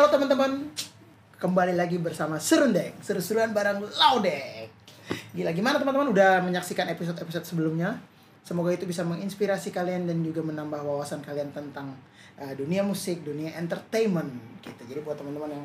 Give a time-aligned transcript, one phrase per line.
[0.00, 0.64] halo teman-teman.
[1.36, 4.72] Kembali lagi bersama Serundeng, seru-seruan bareng Laudek.
[5.36, 8.00] Gila, gimana teman-teman udah menyaksikan episode-episode sebelumnya?
[8.40, 11.92] Semoga itu bisa menginspirasi kalian dan juga menambah wawasan kalian tentang
[12.40, 14.32] uh, dunia musik, dunia entertainment
[14.64, 14.88] gitu.
[14.88, 15.64] Jadi buat teman-teman yang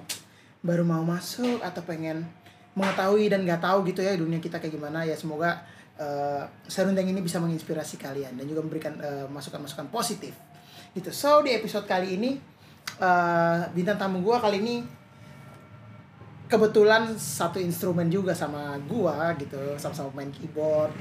[0.68, 2.28] baru mau masuk atau pengen
[2.76, 5.64] mengetahui dan nggak tahu gitu ya dunia kita kayak gimana ya semoga
[5.96, 10.36] uh, Serundeng ini bisa menginspirasi kalian dan juga memberikan uh, masukan-masukan positif
[10.92, 11.08] gitu.
[11.16, 12.55] So di episode kali ini
[13.00, 14.76] uh, bintang tamu gua kali ini
[16.46, 20.94] kebetulan satu instrumen juga sama gua gitu sama-sama main keyboard.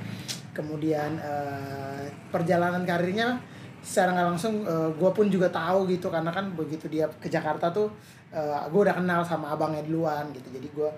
[0.55, 3.43] Kemudian uh, perjalanan karirnya
[3.85, 7.69] secara nggak langsung uh, gua pun juga tahu gitu karena kan begitu dia ke Jakarta
[7.69, 7.93] tuh
[8.33, 10.49] uh, gua udah kenal sama abangnya duluan gitu.
[10.49, 10.91] Jadi gua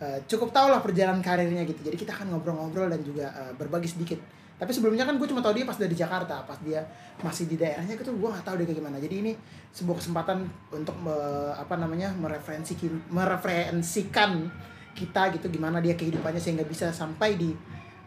[0.00, 1.80] uh, cukup tahu lah perjalanan karirnya gitu.
[1.82, 5.56] Jadi kita akan ngobrol-ngobrol dan juga uh, berbagi sedikit tapi sebelumnya kan gue cuma tahu
[5.56, 6.84] dia pas dia di Jakarta pas dia
[7.24, 9.00] masih di daerahnya gitu gue nggak tahu dia kayak gimana.
[9.00, 9.32] Jadi ini
[9.72, 11.16] sebuah kesempatan untuk me,
[11.56, 12.76] apa namanya mereferensi
[13.08, 14.52] mereferensikan
[14.92, 17.56] kita gitu gimana dia kehidupannya sehingga bisa sampai di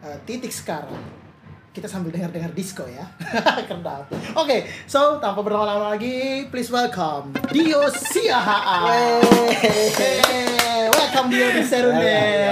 [0.06, 0.94] uh, titik sekarang.
[1.74, 3.02] Kita sambil dengar-dengar disco ya.
[3.68, 9.18] Kerdal oke okay, so tanpa berlama-lama lagi please welcome Dio Siahaan
[10.94, 12.44] welcome Dio di Serundeng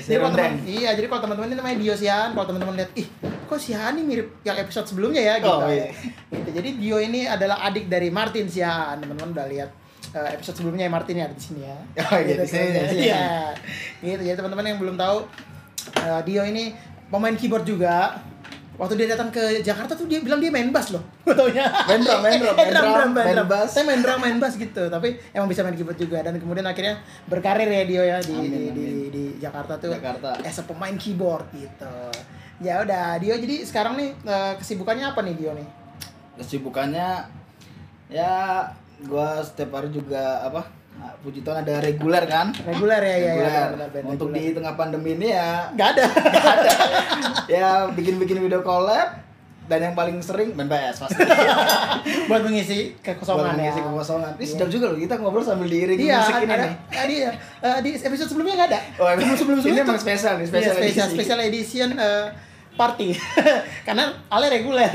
[0.00, 3.06] jadi kalau teman iya jadi kalau teman-teman ini namanya Dio Siahaan kalau teman-teman lihat ih
[3.22, 5.34] kok Siahaan ini mirip yang episode sebelumnya ya?
[5.38, 5.90] Gitu, Oh, iya.
[6.30, 6.50] gitu.
[6.50, 9.70] jadi Dio ini adalah adik dari Martin Siahaan teman-teman udah lihat
[10.12, 11.76] uh, episode sebelumnya ya Martin ya ada di sini ya?
[12.10, 13.02] Oh, iya, di sini, di sini.
[13.06, 13.26] Iya.
[14.02, 14.22] gitu.
[14.22, 15.16] Jadi teman-teman yang belum tahu
[16.00, 16.74] uh, Dio ini
[17.10, 18.22] pemain keyboard juga
[18.80, 21.04] Waktu dia datang ke Jakarta tuh dia bilang dia main bass loh.
[21.28, 21.68] Fotonya.
[21.84, 23.76] Main drum, main drum, main drum, main bass.
[23.76, 24.88] Saya main drum, main bass gitu.
[24.88, 26.96] Tapi emang bisa main keyboard juga dan kemudian akhirnya
[27.28, 29.12] berkarir ya Dio ya di Amin, di, di, amin.
[29.12, 29.92] di Jakarta tuh.
[29.92, 30.32] Jakarta.
[30.40, 31.92] As a pemain keyboard gitu.
[32.64, 35.68] Ya udah Dio jadi sekarang nih eh, kesibukannya apa nih Dio nih?
[36.40, 37.28] Kesibukannya
[38.08, 38.64] ya
[39.04, 40.79] gua setiap hari juga apa?
[41.20, 42.48] Puji Tuhan ada reguler kan?
[42.64, 43.28] Reguler ya ya ya.
[43.28, 43.68] Reguler.
[43.70, 46.04] benar, benar, Untuk di tengah pandemi ini ya nggak ada.
[47.44, 49.20] ya bikin-bikin video collab
[49.66, 51.20] dan yang paling sering main PS pasti.
[52.32, 53.84] Buat mengisi kekosongan Buat mengisi ya.
[53.86, 54.32] kekosongan.
[54.34, 54.50] Ini Iya.
[54.50, 56.74] sedap juga loh kita ngobrol sambil diiringi Iya, musik ini ada, nih.
[56.90, 57.30] Tadi ya.
[57.62, 58.80] Eh, di episode sebelumnya nggak ada.
[58.98, 60.98] Oh, emang sebelum ini emang spesial nih, spesial spesial, edisi.
[60.98, 62.26] Iya, special edition eh,
[62.74, 63.08] party.
[63.86, 64.90] Karena ale reguler.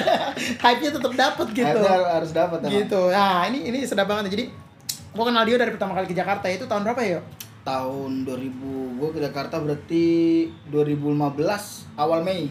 [0.66, 1.78] Hype-nya tetap dapet gitu.
[1.80, 2.58] Akhirnya harus, dapat.
[2.68, 3.02] Gitu.
[3.08, 4.34] Nah, ini ini sedap banget.
[4.34, 4.44] Jadi
[5.16, 7.20] gua kenal dia dari pertama kali ke Jakarta itu tahun berapa ya?
[7.66, 10.06] Tahun 2000 gua ke Jakarta berarti
[10.70, 12.50] 2015 awal Mei.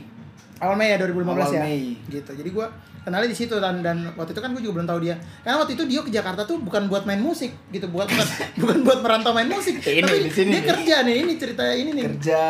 [0.60, 1.62] Awal Mei ya 2015 Awal ya.
[1.64, 1.84] Mei.
[2.08, 2.32] Gitu.
[2.36, 2.68] Jadi gua
[3.10, 5.16] kenalnya di situ dan dan waktu itu kan gue juga belum tahu dia.
[5.42, 8.28] Karena waktu itu dia ke Jakarta tuh bukan buat main musik gitu, buat bukan,
[8.62, 9.80] bukan buat merantau main musik.
[9.84, 12.06] Ini, tapi di sini dia kerja nih, ini cerita ini nih.
[12.14, 12.42] Kerja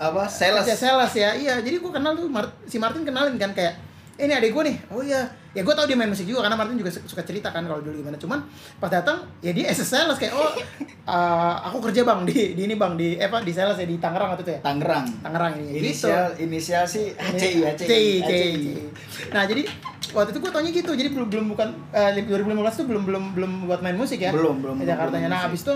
[0.00, 0.24] apa?
[0.30, 0.64] Sales.
[0.64, 1.30] Kerja sales ya.
[1.36, 2.30] Iya, jadi gue kenal tuh
[2.64, 3.76] si Martin kenalin kan kayak
[4.14, 4.76] "Eh, ini adik gue nih.
[4.88, 5.22] Oh iya.
[5.50, 7.78] Ya gue tau dia main musik juga karena Martin juga su- suka cerita kan kalau
[7.78, 8.14] dulu gimana.
[8.14, 8.42] Cuman
[8.76, 10.50] pas datang ya dia as a sales kayak oh
[11.04, 13.98] uh, aku kerja Bang di di ini Bang di eh, apa di sales ya di
[13.98, 14.60] Tangerang waktu itu ya.
[14.62, 15.06] Tangerang.
[15.20, 15.78] Tangerang ini gitu.
[15.84, 17.86] Inisial inisial sih HCI HCI.
[17.86, 18.18] CI, CI.
[18.22, 18.74] HCI.
[19.30, 19.62] Nah, jadi
[20.10, 20.90] waktu itu gue taunya gitu.
[20.90, 24.30] Jadi belum belum bukan eh, 2015 tuh belum belum belum buat main musik ya.
[24.30, 25.26] Belum, belum, Di Jakartanya.
[25.26, 25.74] belum Nah, habis itu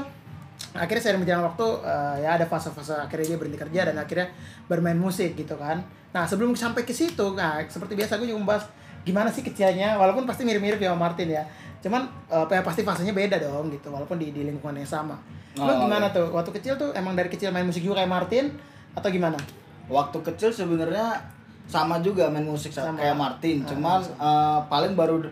[0.70, 4.26] akhirnya saya berjalan waktu eh, ya ada fase-fase akhirnya dia berhenti kerja dan akhirnya
[4.66, 5.80] bermain musik gitu kan.
[6.08, 8.64] Nah, sebelum sampai ke situ, nah seperti biasa gue juga membahas
[9.04, 11.44] gimana sih kecilnya walaupun pasti mirip-mirip ya sama Martin ya.
[11.78, 15.16] Cuman eh, ya pasti fasenya beda dong gitu walaupun di, di lingkungan yang sama.
[15.56, 16.16] Lo Oh, gimana iya.
[16.16, 16.28] tuh?
[16.30, 18.44] Waktu kecil tuh emang dari kecil main musik juga kayak Martin
[18.94, 19.38] atau gimana?
[19.88, 21.16] Waktu kecil sebenarnya
[21.66, 22.96] sama juga main musik sa- Sama.
[22.96, 25.24] kayak Martin, Ah, cuman eh, paling baru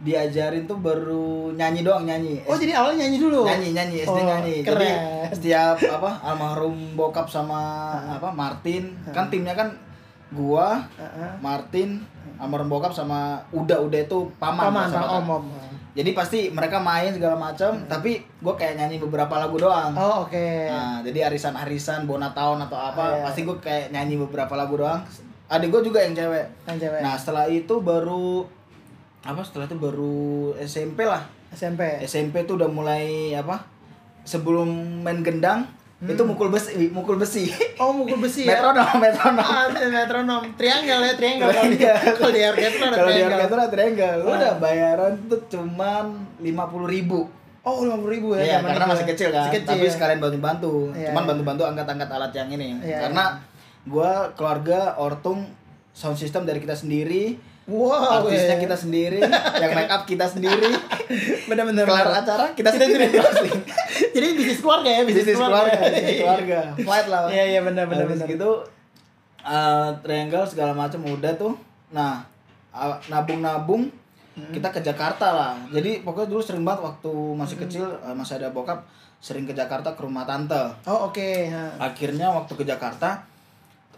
[0.00, 2.40] diajarin tuh baru nyanyi doang nyanyi.
[2.48, 3.40] Oh, jadi awalnya nyanyi dulu.
[3.44, 4.54] nyanyi nyanyi SD Oh, nyanyi.
[4.64, 4.80] Keren.
[4.80, 4.90] Jadi
[5.36, 7.60] setiap apa almarhum bokap sama
[8.08, 9.68] apa Martin kan timnya kan
[10.30, 11.30] gua, Heeh.
[11.42, 12.00] Martin,
[12.40, 14.70] almarhum bokap sama Uda Uda itu paman.
[14.72, 15.10] Paman, Batak.
[15.20, 15.44] Om, Om.
[15.90, 19.90] Jadi pasti mereka main segala macam, tapi gue kayak nyanyi beberapa lagu doang.
[19.98, 20.70] Oh, oke.
[20.70, 23.26] Nah, jadi arisan-arisan, bona tahun atau apa, iya.
[23.26, 25.02] pasti gue kayak nyanyi beberapa lagu doang.
[25.50, 26.46] Adik gue juga yang cewek.
[26.70, 27.00] Yang cewek.
[27.02, 28.46] Nah, setelah itu baru
[29.22, 29.40] apa?
[29.42, 30.18] Setelah itu baru
[30.58, 31.24] SMP lah.
[31.50, 32.00] SMP.
[32.02, 33.64] SMP tuh udah mulai apa?
[34.22, 34.68] Sebelum
[35.00, 35.66] main gendang,
[36.00, 37.48] itu mukul besi, mukul besi.
[37.76, 38.60] Oh, mukul besi ya.
[38.60, 39.44] metronom, metronom.
[39.44, 40.42] Ah, metronom.
[40.54, 41.48] Triangle ya, triangle.
[42.16, 43.36] Kalau di orkestra ada Kalau di triangle.
[43.36, 44.32] orkestra triangle, Ah.
[44.36, 46.04] udah bayaran tuh cuman
[46.38, 47.28] lima puluh ribu.
[47.60, 48.40] Oh, 50 ribu ya.
[48.40, 49.10] Iya, karena itu masih ya.
[49.12, 49.40] kecil kan.
[49.44, 49.68] Masih kecil.
[49.68, 50.72] Tapi sekalian bantu-bantu.
[50.96, 51.28] Iya, Cuman iya.
[51.28, 52.68] bantu-bantu angkat-angkat alat yang ini.
[52.80, 53.24] Iya, karena
[53.84, 55.44] gua keluarga ortung
[55.92, 57.36] sound system dari kita sendiri,
[57.70, 58.26] Wow.
[58.26, 58.64] artisnya iya.
[58.66, 59.18] kita sendiri,
[59.62, 60.66] yang make up kita sendiri.
[61.50, 61.86] benar-benar.
[61.86, 63.62] Kelar acara kita sendiri closing.
[64.18, 66.58] Jadi bisnis keluarga ya, bisnis, Bisnis keluarga, bisnis keluarga.
[66.74, 67.20] Flight lah.
[67.30, 68.50] Iya, iya benar benar gitu
[69.46, 71.54] eh, triangle segala macam udah tuh.
[71.94, 72.26] Nah,
[72.74, 73.86] ah, nabung-nabung
[74.48, 78.48] kita ke Jakarta lah jadi pokoknya dulu sering banget waktu masih kecil eh, masih ada
[78.48, 78.80] bokap
[79.20, 81.28] sering ke Jakarta ke rumah tante Oh oke.
[81.52, 81.76] ha.
[81.76, 83.20] akhirnya waktu ke Jakarta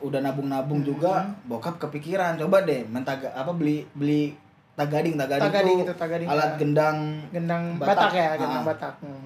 [0.03, 4.35] udah nabung-nabung juga bokap kepikiran coba deh mentaga apa beli beli
[4.73, 6.59] tagading tagading, Tagading tuh itu, tagading, alat Pak.
[6.59, 7.89] gendang Gendang Batak.
[7.93, 8.67] Batak, ya, gendang Ah.
[8.67, 8.95] Batak.
[9.01, 9.25] Hmm.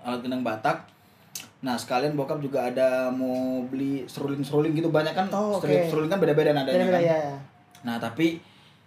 [0.00, 0.78] alat gendang Batak
[1.58, 3.34] nah sekalian bokap juga ada mau
[3.64, 5.62] beli seruling seruling gitu banyak kan Oh, oke.
[5.62, 7.18] seruling seruling kan beda-beda nadanya Beda-beda kan ya.
[7.20, 7.36] ya.
[7.82, 8.38] nah tapi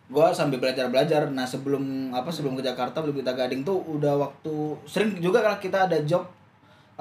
[0.08, 4.52] gua sambil belajar belajar nah sebelum apa sebelum ke Jakarta beli tagading tuh udah waktu
[4.84, 6.24] sering juga kalau kita ada job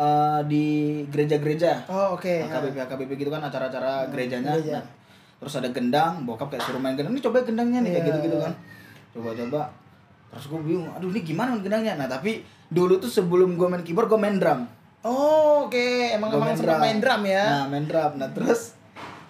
[0.01, 0.67] eh, di
[1.07, 2.35] gereja-gereja Oh oke.
[2.41, 2.57] ha.
[2.59, 4.73] KBP KBP gitu kan acara-acara gerejanya gereja.
[4.75, 4.85] Nah,
[5.39, 8.19] terus ada gendang bokap kayak suruh main gendang ini coba gendangnya nih kayak Iya, gitu
[8.23, 8.45] gitu iya.
[8.45, 8.55] kan
[9.11, 9.61] coba-coba
[10.31, 13.83] terus gue bingung aduh ini gimana main gendangnya nah tapi dulu tuh sebelum gue main
[13.83, 14.65] keyboard gue main drum
[15.01, 15.81] Oh oke.
[16.13, 17.45] Emang Gua emang sempat main drum ya.
[17.47, 18.77] nah main drum nah terus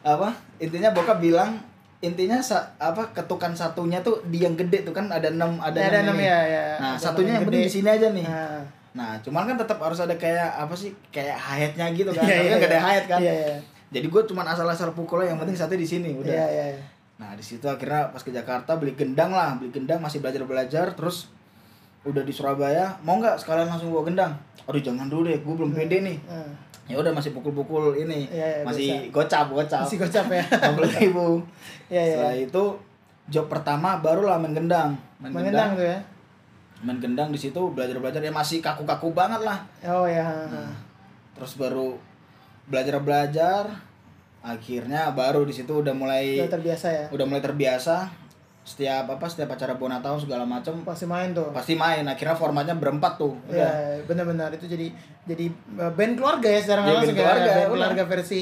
[0.00, 1.62] apa intinya bokap bilang
[2.00, 6.02] intinya sa- apa ketukan satunya tuh di yang gede tuh kan ada enam ada, ada
[6.02, 6.64] enam ya, ya.
[6.76, 7.68] nah Ada satunya yang penting gede.
[7.68, 8.60] di sini aja nih Nah.
[8.90, 12.58] Nah cuman kan tetap harus ada kayak apa sih kayak hayatnya gitu kan iya, kan
[12.58, 12.82] gak ada iya.
[12.82, 13.56] hayat kan Iya iya.
[13.88, 16.64] jadi gue cuman asal-asal pukul yang penting satu di sini udah Iya iya.
[16.74, 16.82] iya.
[17.16, 20.86] nah di situ akhirnya pas ke Jakarta beli gendang lah beli gendang masih belajar belajar
[20.90, 21.30] terus
[22.00, 24.32] udah di Surabaya mau nggak sekalian langsung bawa gendang
[24.64, 26.48] aduh jangan dulu deh gue belum pede nih Ah.
[26.88, 30.42] ya udah masih pukul-pukul ini Iya, iya, masih gocap gocap Masih gocap ya.
[30.74, 31.26] puluh ribu
[31.86, 32.12] Iya iya.
[32.18, 32.64] setelah itu
[33.30, 35.98] job pertama barulah main gendang main Main gendang tuh ya.
[36.80, 39.60] Main gendang di situ belajar belajar ya masih kaku-kaku banget lah.
[39.84, 40.24] Oh ya.
[40.48, 40.72] Nah,
[41.32, 41.96] terus baru
[42.64, 43.64] belajar belajar
[44.40, 47.04] akhirnya baru di situ udah mulai Udah terbiasa ya.
[47.12, 48.08] udah mulai terbiasa.
[48.60, 51.48] Setiap apa setiap acara bona tahun segala macam Pasti main tuh.
[51.50, 52.04] pasti main.
[52.04, 53.32] Akhirnya formatnya berempat tuh.
[53.48, 53.56] Udah.
[53.56, 54.52] Iya, benar-benar.
[54.54, 54.92] Itu jadi
[55.24, 57.72] jadi uh, band keluarga ya secara Jadi langsung band ya, keluarga, band udah.
[57.72, 58.40] keluarga versi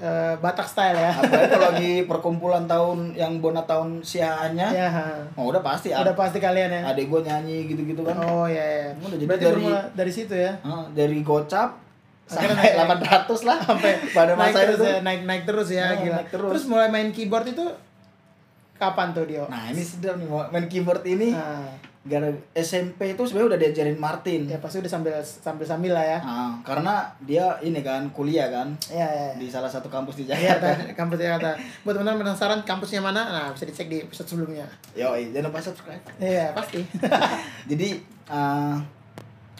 [0.00, 1.12] uh, Batak style ya.
[1.12, 4.88] apalagi kalau lagi perkumpulan tahun yang bona tahun sianya ya,
[5.32, 6.80] oh udah pasti udah pasti kalian ya.
[6.86, 8.88] adik gue nyanyi gitu-gitu kan Oh ya, ya.
[8.96, 10.52] Udah, jadi Berarti dari- dari situ ya.
[10.60, 11.76] Ah, dari gocap
[12.24, 12.78] sampai naik-
[13.26, 16.16] 800 lah Sampai pada naik masa terus itu ya, naik naik terus ya, Oh, gila.
[16.16, 16.62] naik terus.
[16.64, 17.64] mulai main keyboard itu
[18.76, 19.44] kapan tuh Dio?
[19.46, 21.68] nah ini sedap nih main keyboard ini Nah,
[22.00, 26.18] gara SMP itu sebenarnya udah diajarin Martin ya pasti udah sambil sambil sambil lah ya.
[26.24, 29.28] Ah, karena dia ini kan kuliah kan Iya, iya.
[29.36, 30.68] di salah satu kampus di Iya, Jakarta.
[31.04, 31.50] kampus Jakarta.
[31.84, 33.20] Buat teman-teman penasaran kampusnya mana?
[33.28, 34.64] Nah, bisa dicek di episode sebelumnya.
[34.96, 36.00] Yo, jangan lupa subscribe.
[36.16, 36.80] Iya, pasti.
[37.70, 38.00] Jadi
[38.32, 38.80] ah,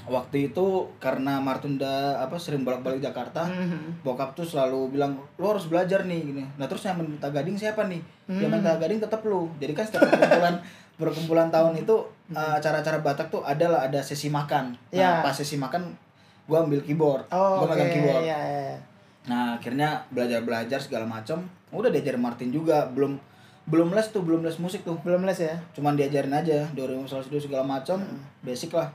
[0.07, 0.67] waktu itu
[0.97, 4.01] karena Martin udah apa sering bolak-balik Jakarta, Mhm.
[4.01, 6.45] bokap tuh selalu bilang lu harus belajar nih gini.
[6.57, 8.01] Nah terus yang minta gading siapa nih?
[8.27, 8.55] Yang Hmm.
[8.57, 9.51] minta gading tetap lu.
[9.59, 10.55] Jadi kan setiap perkumpulan
[11.01, 11.97] perkumpulan tahun itu
[12.31, 14.73] ah, acara-acara Batak tuh ada lah ada sesi makan.
[14.73, 14.95] Nah.
[14.95, 15.11] Iya.
[15.21, 15.97] pas sesi makan
[16.45, 17.75] gua ambil keyboard, Oh, gua oke.
[17.75, 18.23] megang keyboard.
[18.23, 18.77] Iya, iya.
[19.27, 21.43] Nah akhirnya belajar belajar segala macam.
[21.71, 23.19] Udah diajarin Martin juga belum
[23.71, 24.99] belum les tuh belum les musik tuh.
[25.01, 25.55] Belum les ya?
[25.71, 28.19] Cuman diajarin aja si do segala macam Hmm.
[28.43, 28.91] basic lah.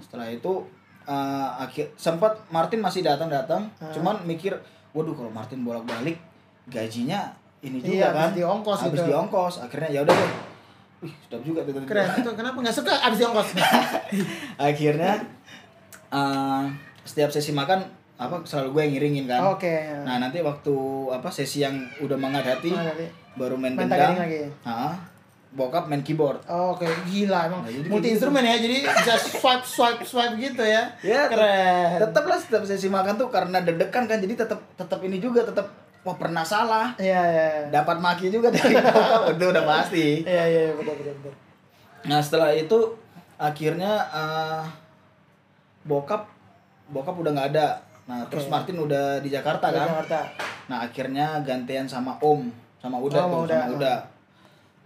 [0.00, 0.64] Setelah itu
[1.02, 3.68] eh, akhir sempat Martin masih datang datang.
[3.78, 3.92] Hmm.
[3.92, 4.56] Cuman mikir
[4.90, 6.18] waduh kalau Martin bolak balik
[6.66, 7.30] gajinya
[7.60, 8.20] ini juga Iya, kan.
[8.26, 9.08] habis diongkos Habis gitu.
[9.08, 9.54] diongkos.
[9.60, 10.32] Akhirnya ya udah deh.
[11.00, 11.72] Wih, sedap juga tuh.
[11.84, 12.08] Keren.
[12.16, 13.48] Itu kenapa nggak suka abis diongkos?
[14.70, 15.12] akhirnya
[16.10, 16.62] eh,
[17.02, 17.80] setiap sesi makan
[18.20, 19.40] apa selalu gue yang ngiringin kan.
[19.48, 19.74] Oke.
[20.04, 20.74] Nah nanti waktu
[21.08, 23.08] apa sesi yang udah menghadapi nanti.
[23.32, 24.40] baru main, Main tagading lagi.
[24.60, 24.92] Ah,
[25.50, 26.38] bokap main keyboard.
[26.46, 30.62] Oh, Oke, gila emang Nah, jadi multi instrumen ya, jadi bisa swipe swipe swipe gitu
[30.62, 30.86] ya.
[31.00, 31.98] Ya, keren.
[32.00, 35.66] Tetap lah setiap sesi makan tuh karena deg-degan kan jadi tetap tetap ini juga tetap
[36.00, 37.48] wah pernah salah Iya iya.
[37.68, 40.06] dapat maki juga dari bokap itu udah pasti.
[40.22, 41.34] Iya iya betul betul betul.
[42.02, 42.78] Nah setelah itu
[43.36, 44.62] akhirnya eh,
[45.82, 46.28] bokap
[46.88, 47.68] bokap udah nggak ada.
[48.06, 48.52] Nah terus Oke.
[48.52, 49.86] Martin udah di Jakarta kan.
[49.88, 50.20] Jakarta.
[50.68, 53.58] Nah akhirnya gantian sama Om sama Uda Oh, tuh Uda.
[53.60, 53.94] sama Uda.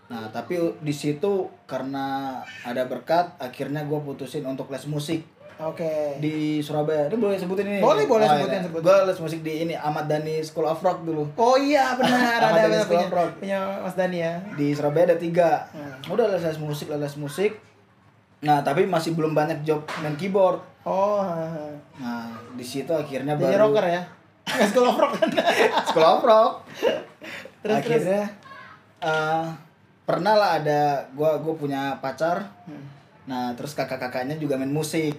[0.05, 6.19] Nah tapi di situ karena ada berkat akhirnya gue putusin untuk les musik Oke.
[6.19, 7.07] di Surabaya.
[7.07, 7.79] Ini boleh sebutin ini?
[7.79, 8.67] Boleh, boleh Oh, sebutin, iya.
[8.67, 8.85] sebutin.
[8.85, 11.25] Gua les musik di ini Ahmad Dhani School of Rock dulu.
[11.39, 13.31] Oh iya benar Ahmad ada Dhani ada School punya, of Rock.
[13.39, 14.35] punya Mas Dani ya.
[14.59, 15.51] Di Surabaya ada tiga.
[15.71, 15.95] Hmm.
[16.11, 17.53] Udah les les musik, les les musik.
[18.43, 20.59] Nah tapi masih belum banyak job main keyboard.
[20.83, 21.23] Oh.
[21.97, 24.03] Nah di situ akhirnya Jadi baru rocker ya.
[24.69, 25.31] School of Rock kan.
[25.89, 26.53] School of Rock.
[27.65, 28.23] Terus, akhirnya
[29.01, 29.45] eh,
[30.05, 32.45] pernah lah ada gua gua punya pacar.
[32.69, 32.85] Hmm.
[33.25, 35.17] Nah terus kakak-kakaknya juga main musik.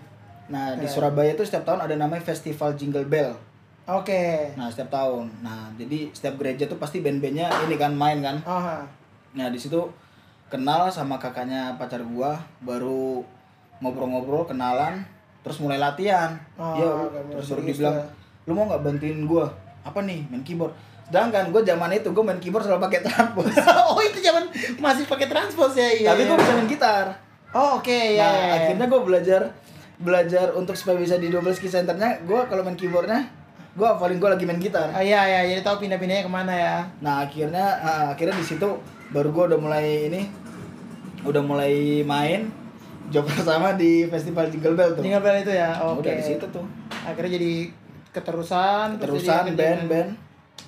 [0.50, 0.94] Nah di Keren.
[0.94, 3.34] Surabaya itu setiap tahun ada namanya Festival Jingle Bell.
[3.86, 4.54] Oke.
[4.58, 5.30] Nah setiap tahun.
[5.42, 8.38] Nah jadi setiap gereja tuh pasti band-bandnya ini kan main kan.
[8.46, 8.86] Oh, ha.
[9.34, 9.90] Nah di situ
[10.50, 13.26] kenal sama kakaknya pacar gua, baru
[13.82, 15.02] ngobrol-ngobrol, kenalan,
[15.42, 16.38] terus mulai latihan.
[16.56, 16.88] Oh, ya,
[17.34, 17.98] terus baru serius dibilang,
[18.48, 19.50] lu mau nggak bantuin gua?
[19.82, 20.72] Apa nih main keyboard?
[21.06, 23.54] Sedangkan gue zaman itu gue main keyboard selalu pakai transpose
[23.94, 24.44] oh itu zaman
[24.82, 26.08] masih pakai transpose ya iya.
[26.12, 26.30] tapi iya.
[26.34, 27.06] gue bisa main gitar
[27.56, 28.20] Oh oke ya.
[28.20, 28.54] nah ya, ya.
[28.60, 29.42] akhirnya gue belajar
[29.96, 33.32] belajar untuk supaya bisa di double skill centernya gue kalau main keyboardnya
[33.76, 36.76] gue hafalin gue lagi main gitar Oh, iya ya, jadi tahu pindah-pindahnya ke mana ya.
[37.00, 38.68] nah akhirnya ah, akhirnya di situ
[39.14, 40.22] baru gue udah mulai ini
[41.24, 42.52] udah mulai main
[43.08, 45.80] job pertama di festival Jingle Bell tuh Tinggal bel itu ya.
[45.86, 46.08] Oke.
[46.08, 46.66] udah di situ tuh
[47.06, 47.52] Akhirnya jadi
[48.12, 48.98] keterusan.
[48.98, 50.10] terus terusan jadi band band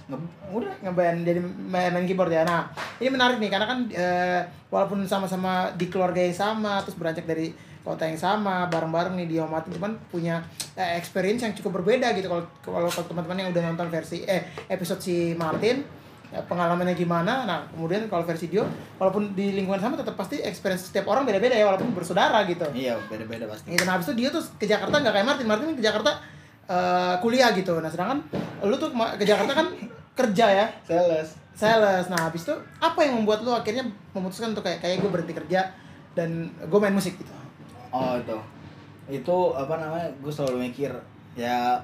[0.07, 2.47] Nge- udah ngeband jadi main, main keyboard ya.
[2.47, 7.27] Nah, ini menarik nih karena kan eh, walaupun sama-sama di keluarga yang sama, terus beranjak
[7.27, 7.51] dari
[7.83, 10.43] kota yang sama, bareng-bareng nih di Omatin cuman punya
[10.75, 14.99] eh, experience yang cukup berbeda gitu kalau kalau teman-teman yang udah nonton versi eh episode
[14.99, 15.83] si Martin
[16.31, 17.47] ya, pengalamannya gimana.
[17.47, 18.67] Nah, kemudian kalau versi Dio
[18.99, 22.67] walaupun di lingkungan sama tetap pasti experience setiap orang beda-beda ya walaupun bersaudara gitu.
[22.75, 23.83] iya beda beda pasti Gitu.
[23.87, 25.47] Nah, habis itu dia tuh ke Jakarta nggak kayak Martin.
[25.47, 26.11] Martin ke Jakarta
[26.67, 27.79] eh, kuliah gitu.
[27.79, 28.19] Nah, sedangkan
[28.67, 29.67] lu tuh ke Jakarta kan
[30.17, 32.05] kerja ya, sales sales.
[32.09, 33.81] Nah, habis itu apa yang membuat lu akhirnya
[34.13, 35.65] memutuskan untuk kayak kayak gue berhenti kerja
[36.13, 37.29] dan gue main musik gitu.
[37.93, 38.37] oh itu
[39.21, 40.89] itu apa namanya gue selalu mikir
[41.37, 41.77] ya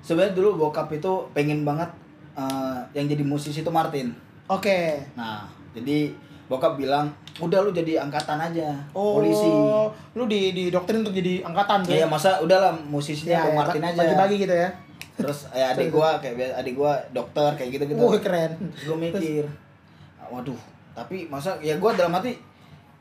[0.00, 1.90] sebenarnya dulu bokap itu pengen banget
[2.38, 4.14] eh, yang jadi musisi itu Martin
[4.46, 5.02] Oke.
[5.18, 6.14] nah jadi
[6.46, 9.46] bokap bilang udah lu jadi angkatan aja Oh, polisi
[10.18, 11.94] lu di di doktrin untuk jadi angkatan tuh.
[11.94, 14.68] Iya masa udahlah musisinya Ya, ya, Martin aja Bagi-bagi gitu ya.
[15.20, 18.52] Terus ya adik gua kayak biasa adik gua dokter kayak gitu gitu Wah, keren.
[18.72, 19.44] gue mikir
[20.30, 20.60] waduh
[20.90, 22.34] tapi masa ya gua dalam hati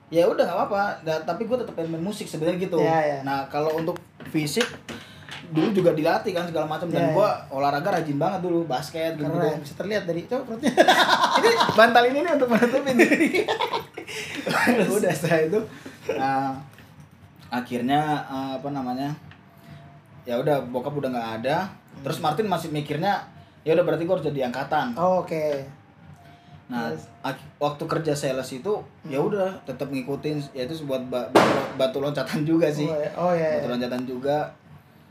[0.10, 0.84] ya udah nggak apa-apa.
[1.06, 2.82] Da- tapi gua tetap main musik sebenarnya gitu.
[2.82, 3.18] Iya, iya.
[3.22, 3.94] nah kalau untuk
[4.34, 4.66] fisik
[5.54, 6.90] dulu juga dilatih kan segala macam.
[6.90, 10.74] Dan Iya, gua olahraga rajin banget dulu basket gitu, Keren, bisa terlihat dari itu perutnya.
[11.42, 12.96] ini bantal ini nih untuk menutupin
[14.90, 15.60] udah setelah itu.
[16.18, 16.58] nah,
[17.54, 19.10] akhirnya eh, apa namanya
[20.26, 23.24] ya udah bokap udah nggak ada terus Martin masih mikirnya
[23.62, 25.64] ya udah berarti gue harus jadi angkatan Oh, Oke.
[26.66, 27.10] nah Yes.
[27.20, 31.26] ak- waktu kerja sales itu ya udah tetap ngikutin ya itu buat ba-
[31.76, 33.10] batu, loncatan juga sih Oh, ya.
[33.16, 33.58] oh ya.
[33.58, 34.38] batu loncatan juga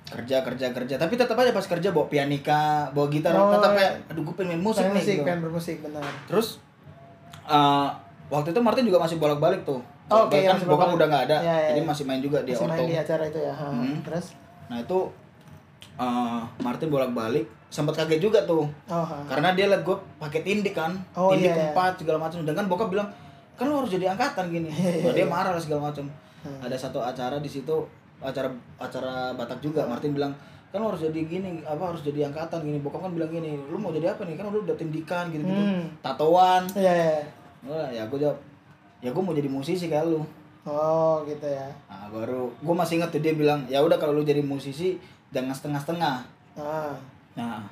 [0.06, 3.78] kerja kerja kerja tapi tetap aja pas kerja bawa pianika bawa gitar Oh, tetap iya.
[3.78, 5.26] kayak aduh gue pengen main musik Pengen nih musik, gitu.
[5.26, 6.04] pengen bermusik benar.
[6.24, 6.48] Terus
[7.44, 7.88] eh,
[8.28, 9.80] waktu itu Martin juga masih bolak-balik tuh.
[10.08, 11.84] Oh, oke, kan masih bokap udah nggak ada, Ya, ya, jadi ya.
[11.84, 13.52] masih main juga di Masih main di acara itu ya.
[13.52, 13.66] Ha.
[13.68, 14.00] Hmm.
[14.00, 14.26] Terus
[14.68, 14.98] Nah itu
[15.98, 20.96] eh, Martin bolak-balik, sempat kaget juga tuh, oh, karena dia liat gue pakai tindik kan,
[21.12, 21.64] Oh, tindik iya, iya.
[21.74, 22.40] empat segala macam.
[22.46, 23.08] Dan kan bokap bilang
[23.58, 24.70] kan lo harus jadi angkatan gini.
[24.70, 25.28] Iya, iya, dia iya.
[25.28, 26.06] marah lah segala macam.
[26.46, 26.62] Hmm.
[26.62, 27.74] Ada satu acara di situ,
[28.22, 28.46] acara
[28.78, 29.82] acara Batak juga.
[29.84, 30.30] Martin bilang
[30.70, 32.78] kan lo harus jadi gini, apa harus jadi angkatan gini.
[32.78, 34.38] Bokap kan bilang gini, lu mau jadi apa nih?
[34.38, 35.90] Kan lu udah tindikan gitu-gitu, Hmm.
[36.00, 36.62] tatoan.
[36.78, 37.20] Iya, iya.
[37.90, 38.38] Ya gue jawab,
[39.02, 40.22] ya gue mau jadi musisi kayak lu.
[40.62, 41.66] Oh, gitu ya.
[41.90, 45.00] Nah, baru gue masih inget tuh dia bilang, ya udah kalau lu jadi musisi
[45.32, 46.16] jangan setengah-setengah.
[46.58, 46.94] Ah.
[47.36, 47.62] Nah,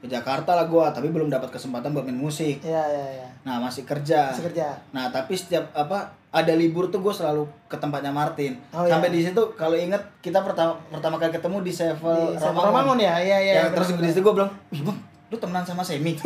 [0.00, 2.64] ke Jakarta lah gue, tapi belum dapat kesempatan buat main musik.
[2.64, 3.28] Iya, iya, iya.
[3.44, 4.32] Nah, masih kerja.
[4.32, 4.72] Masih kerja.
[4.96, 8.56] Nah, tapi setiap apa ada libur tuh gue selalu ke tempatnya Martin.
[8.72, 9.16] Oh, Sampai iya.
[9.18, 13.18] di situ kalau inget kita pertama pertama kali ketemu di Sevel Di Romangun ya?
[13.20, 13.52] Iya, iya.
[13.60, 16.16] Ya, terus di situ gue bilang, "Wih, Bang, lu temenan sama Semi."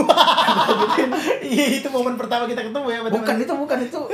[1.45, 3.21] Iya, itu momen pertama kita ketemu ya, benar.
[3.21, 4.01] bukan itu, bukan itu.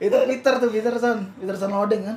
[0.00, 1.18] Itu itu Peter tuh, Peterson.
[1.36, 2.16] Peterson Lodeng kan.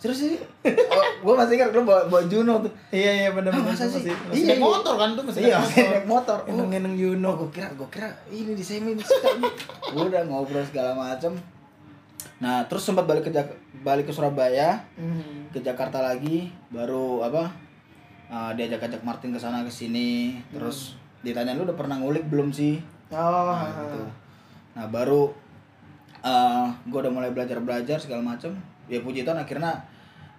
[0.00, 0.40] Serius sih?
[0.88, 2.72] Oh, gue masih ingat lu bawa, bawa Juno tuh.
[2.88, 3.76] Iya, iya, benar Ah, benar.
[3.76, 4.00] masa sih?
[4.00, 4.64] Masih, masih Iya, naik iya.
[4.64, 6.38] motor kan tuh, masih Iya, masih naik motor.
[6.40, 6.64] Oh.
[6.64, 7.28] Ngeneng Yuno.
[7.28, 9.44] Oh, gue kira, gue kira ini di semi di semi.
[9.92, 11.36] Udah ngobrol segala macam.
[12.38, 15.44] Nah, terus sempat balik ke Jak- balik ke Surabaya, Hmm.
[15.48, 17.52] ke Jakarta lagi, baru apa?
[18.26, 22.80] Uh, diajak-ajak Martin ke sana ke sini, terus ditanya lu udah pernah ngulik belum sih?
[23.10, 24.00] Oh, Nah, gitu.
[24.72, 25.28] Nah, baru
[26.20, 28.56] uh, gue udah mulai belajar-belajar segala macam.
[28.90, 29.70] Ya puji Tuhan akhirnya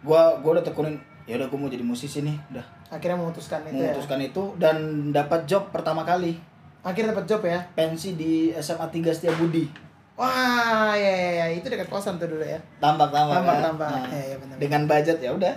[0.01, 3.77] gua gua udah tekunin ya udah gue mau jadi musisi nih, udah akhirnya memutuskan itu
[3.77, 3.88] ya.
[3.88, 4.75] memutuskan itu dan
[5.10, 6.36] dapat job pertama kali
[6.81, 7.62] Akhirnya dapat job ya.
[7.72, 9.70] pensi di SMA 3 Setiabudi
[10.13, 12.58] Wah, ya, ya, ya, itu dekat kosan tuh dulu ya.
[12.77, 13.63] tambak tambak Tambak, kan?
[13.63, 13.89] tambak.
[13.91, 14.55] Nah, Iya, iya, benar.
[14.58, 15.53] dengan budget ya udah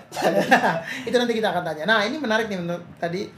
[1.09, 1.85] itu nanti kita akan tanya.
[1.85, 3.29] Nah, ini menarik nih menurut tadi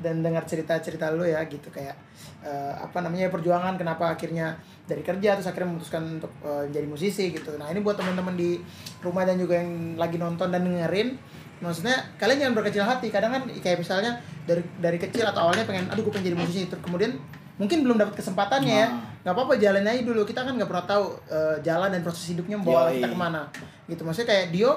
[0.00, 1.94] dan dengar cerita-cerita lu ya gitu kayak
[2.42, 7.24] eh, apa namanya perjuangan kenapa akhirnya dari kerja terus akhirnya memutuskan untuk eh, menjadi musisi
[7.30, 7.54] gitu.
[7.54, 8.58] Nah, ini buat teman-teman di
[9.00, 11.14] rumah dan juga yang lagi nonton dan dengerin
[11.62, 15.86] maksudnya kalian jangan berkecil hati kadang kan kayak misalnya dari dari kecil atau awalnya pengen
[15.88, 17.14] aduh gue pengen jadi musisi terus kemudian
[17.56, 19.00] mungkin belum dapat kesempatannya ya Nah.
[19.24, 22.60] nggak apa-apa jalan aja dulu kita kan nggak pernah tahu eh, jalan dan proses hidupnya
[22.60, 23.00] membawa Yoi.
[23.00, 23.42] kita ke mana
[23.88, 24.72] gitu maksudnya kayak Dio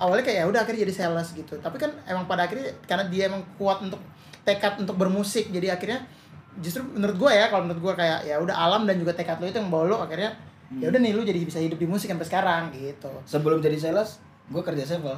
[0.00, 3.28] awalnya kayak ya udah akhirnya jadi sales gitu tapi kan emang pada akhirnya karena dia
[3.28, 4.00] emang kuat untuk
[4.46, 5.50] tekad untuk bermusik.
[5.50, 6.06] Jadi akhirnya
[6.56, 9.44] justru menurut gua ya kalau menurut gua kayak ya udah alam dan juga tekad lo
[9.44, 10.32] itu yang bawa lo akhirnya
[10.72, 13.10] ya udah nih lu jadi bisa hidup di musik sampai sekarang gitu.
[13.22, 15.14] Sebelum jadi sales gue kerja sevel.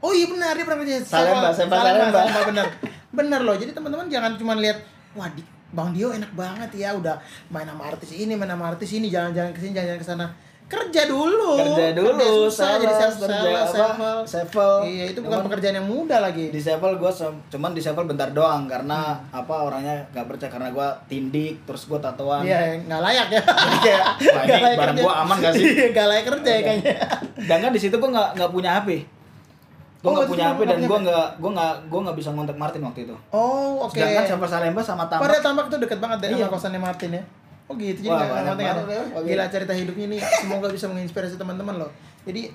[0.00, 2.18] Oh iya benar dia pernah kerja Salemba, sewa- Salemba, Salemba.
[2.24, 2.66] Salemba, bener
[3.10, 4.80] bener loh jadi teman-teman jangan cuma lihat
[5.12, 8.90] wah di Bang Dio enak banget ya udah main sama artis ini main sama artis
[8.90, 10.30] ini jalan-jalan ke sini jalan-jalan
[10.70, 11.58] kerja dulu.
[11.58, 13.74] Kerja dulu susah jadi sales, sales kerja sales, apa?
[13.90, 14.16] sevel.
[14.24, 16.46] sevel iya itu bukan Cuman pekerjaan yang mudah lagi.
[16.48, 17.10] di sevel gue
[17.50, 19.34] cuman di sevel bentar doang karena Hmm.
[19.36, 22.40] apa orangnya gak percaya karena gue tindik terus gue tatoan.
[22.40, 23.42] Iya nggak layak ya.
[23.82, 24.04] Kayak
[24.46, 25.64] Nggak layak barang gue aman gak sih?
[25.70, 26.94] Iya, nggak layak kerja ya kayaknya.
[27.42, 28.88] Dan kan di situ gue nggak nggak punya hp
[30.00, 33.04] gue Oh, punya hp dan gue nggak gue nggak gue nggak bisa ngontak Martin waktu
[33.04, 33.14] itu.
[33.30, 33.92] Oh oke.
[33.92, 35.26] Sedangkan server Salemba sama Tambak.
[35.26, 36.46] Padahal tambak tuh deket banget deh Iya.
[36.46, 37.22] kosannya Martin ya.
[37.70, 39.06] Oh gitu, jadi Wah, banyak ngerti kan?
[39.22, 41.90] Gila cerita hidupnya ini semoga bisa menginspirasi teman-teman loh.
[42.26, 42.50] Jadi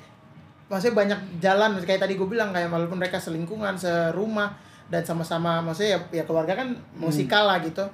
[0.68, 4.52] maksudnya banyak jalan kayak tadi gue bilang kayak walaupun mereka selingkungan serumah
[4.92, 7.00] dan sama-sama maksudnya ya, ya keluarga kan Hmm.
[7.00, 7.88] musikal lah gitu.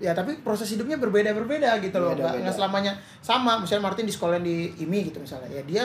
[0.00, 2.12] Ya tapi proses hidupnya berbeda-berbeda gitu loh.
[2.12, 2.92] Nggak nggak selamanya
[3.24, 3.56] sama.
[3.56, 5.48] Misalnya Martin di sekolah di IMI gitu misalnya.
[5.48, 5.82] Ya dia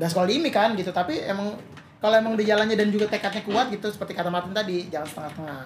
[0.00, 1.52] nggak sekolah di IMI kan gitu, tapi emang
[1.98, 5.60] kalau emang di jalannya dan juga tekadnya kuat gitu seperti kata Martin tadi, jangan setengah-setengah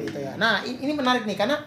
[0.00, 0.32] gitu ya.
[0.40, 1.60] Nah ini menarik nih karena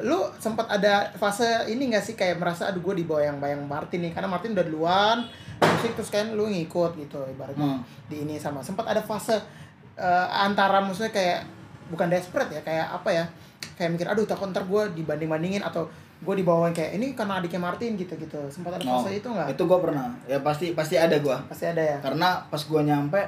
[0.00, 3.62] lu sempat ada fase ini gak sih kayak merasa aduh gue di bawah yang bayang
[3.64, 5.18] Martin nih karena Martin udah duluan
[5.60, 7.82] musik terus kan lu ngikut gitu ibaratnya Hmm.
[8.06, 8.60] di ini sama.
[8.60, 9.36] Sempat ada fase
[9.94, 11.38] eh, antara maksudnya kayak
[11.88, 13.24] bukan desperate ya kayak apa ya
[13.74, 17.36] kayak mikir aduh takut ntar gue dibanding bandingin atau gue di bawah kayak ini karena
[17.36, 19.48] adiknya Martin gitu gitu sempat ada Oh, fase itu nggak?
[19.50, 20.06] itu gue pernah.
[20.24, 21.96] Ya pasti pasti ada gue pasti ada ya?
[21.98, 23.20] Karena pas gue nyampe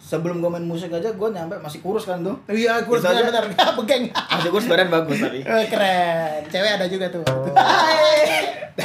[0.00, 2.32] sebelum gue main musik aja gue nyampe masih kurus kan tuh.
[2.46, 2.88] Iya aja.
[2.88, 5.44] benar benar begeng masih kurus badan bagus tapi.
[5.46, 6.40] Eh, keren.
[6.48, 7.20] Cewek ada juga tuh.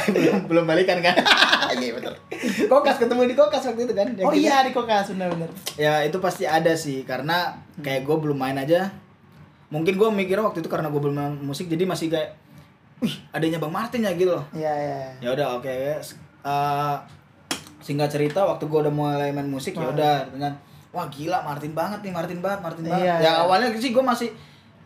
[0.06, 1.16] Belum belum balikan kan?
[1.76, 2.14] Iya betul
[2.68, 4.08] kokas ketemu di kokas waktu itu kan?
[4.22, 8.16] Oh kita- iya di kokas benar benar ya itu pasti ada sih karena kayak gue
[8.16, 8.88] belum main aja.
[9.68, 12.32] Mungkin gue mikirnya waktu itu karena gue belum main musik jadi masih kayak
[12.96, 14.44] wih adanya bang Martin ya gitu loh.
[14.52, 15.00] Iya iya.
[15.20, 15.74] Ya udah oke
[16.46, 16.96] Eh,
[17.78, 20.54] singkat cerita waktu gue udah mulai main musik ya udah dengan
[20.96, 23.04] wah gila Martin banget nih Martin banget Martin banget.
[23.04, 23.32] Iya, ya iya.
[23.44, 24.32] awalnya sih gue masih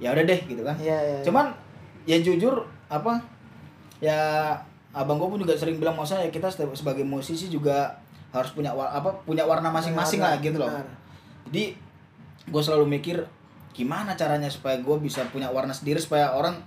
[0.03, 0.75] ya udah deh gitu kan.
[0.75, 1.47] Iya iya cuman
[2.03, 2.59] ya jujur
[2.91, 3.23] apa
[4.03, 4.51] ya
[4.91, 7.95] abang gue pun juga sering bilang maksudnya ya kita sebagai musisi juga
[8.35, 10.67] harus punya wa- apa punya warna masing-masing lah gitu loh.
[10.67, 10.87] benar.
[11.47, 11.75] jadi
[12.51, 13.17] gue selalu mikir
[13.71, 16.59] gimana caranya supaya gue bisa punya warna sendiri supaya orang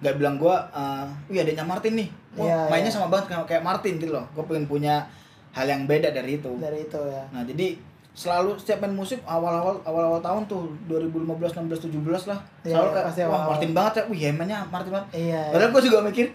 [0.00, 2.08] nggak bilang gue uh, wih adanya Martin nih.
[2.36, 2.96] Wah, Iya, mainnya iya.
[2.96, 4.24] sama banget kayak, kayak Martin gitu loh.
[4.36, 5.04] Gue pengen punya
[5.52, 6.52] hal yang beda dari itu.
[6.60, 7.24] Dari itu ya.
[7.32, 7.76] Nah jadi
[8.16, 11.36] selalu setiap main musik awal-awal awal-awal tahun tuh 2015
[11.68, 12.40] 16 17 lah.
[12.64, 13.48] Iya, selalu iya, kayak pasti wah awal-awal.
[13.52, 14.02] Martin banget ya.
[14.08, 15.08] Wih emangnya Martin banget.
[15.12, 16.26] Iya padahal gue juga mikir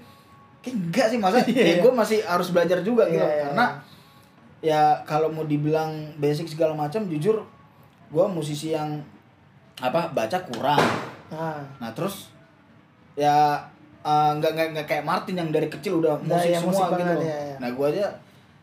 [0.62, 3.17] kayak enggak sih masa Iya, ya gue masih harus belajar juga gitu.
[3.20, 3.65] Iya, karena
[4.62, 7.41] ya kalau mau dibilang basic segala macam jujur
[8.08, 9.02] gue musisi yang
[9.76, 10.78] apa baca kurang.
[11.28, 12.30] Nah nah terus
[13.13, 13.58] ya
[14.00, 16.86] eh, nggak nggak nggak kayak Martin yang dari kecil udah Nah, musik iya, semua musik
[16.91, 17.02] gitu.
[17.10, 18.06] banget, nah gue aja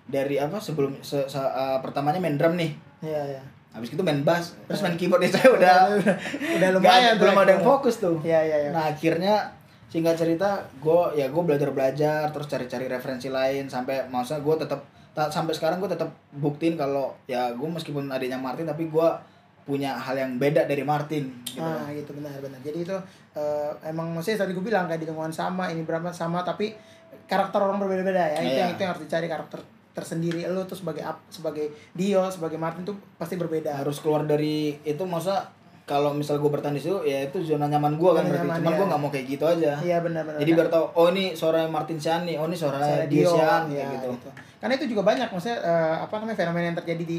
[0.07, 4.23] dari apa sebelum se, se- eh, pertamanya main drum nih iya iya habis itu main
[4.23, 5.77] bass terus main keyboard ya saya udah
[6.57, 9.35] udah lumayan ada- belum ada yang fokus tuh iya iya iya Nah akhirnya
[9.89, 14.81] singkat cerita gue ya gue belajar belajar terus cari-cari referensi lain sampai maksudnya gue tetap
[15.11, 19.09] ta- sampai sekarang gue tetap buktiin kalau ya gue meskipun adanya Martin tapi gue
[19.65, 21.61] punya hal yang beda dari Martin gitu.
[21.61, 22.57] Ah gitu benar benar.
[22.59, 22.97] Jadi itu
[23.35, 26.73] eh, emang maksudnya tadi gue bilang kayak di lingkungan sama, ini berapa sama tapi
[27.25, 28.41] karakter orang berbeda-beda ya.
[28.41, 28.61] Itu Iya.
[28.65, 29.61] yang itu yang harus dicari karakter
[29.99, 33.75] tersendiri lu tuh sebagai up, sebagai Dio, sebagai Martin tuh pasti berbeda.
[33.75, 35.43] harus keluar dari itu maksudnya
[35.83, 38.69] kalau misal gue bertahan di situ ya itu zona nyaman gue kan berarti nyaman, cuman
[38.69, 38.77] iya.
[38.77, 40.37] gue nggak mau kayak gitu aja Iya benar benar.
[40.45, 42.77] jadi biar tau oh ini suara Martin Siani oh ini suara
[43.09, 44.29] dia Dio, Sian ya, gitu gitu.
[44.59, 47.19] Karena itu juga banyak maksudnya eh, apa namanya fenomena yang terjadi di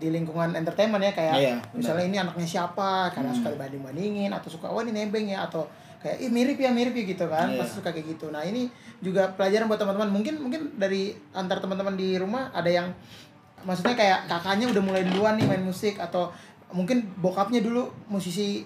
[0.00, 3.38] di lingkungan entertainment ya kayak Iya, misalnya ini anaknya siapa karena Hmm.
[3.38, 5.62] suka dibanding bandingin atau suka oh ini nebeng ya atau
[5.98, 7.58] kayak ih mirip ya mirip ya gitu kan Iya.
[7.58, 8.30] pasti suka kayak gitu.
[8.30, 10.08] Nah ini juga pelajaran buat teman-teman.
[10.08, 12.90] Mungkin mungkin dari antar teman-teman di rumah ada yang
[13.60, 16.30] maksudnya kayak kakaknya udah mulai duluan nih main musik atau
[16.70, 18.62] mungkin bokapnya dulu musisi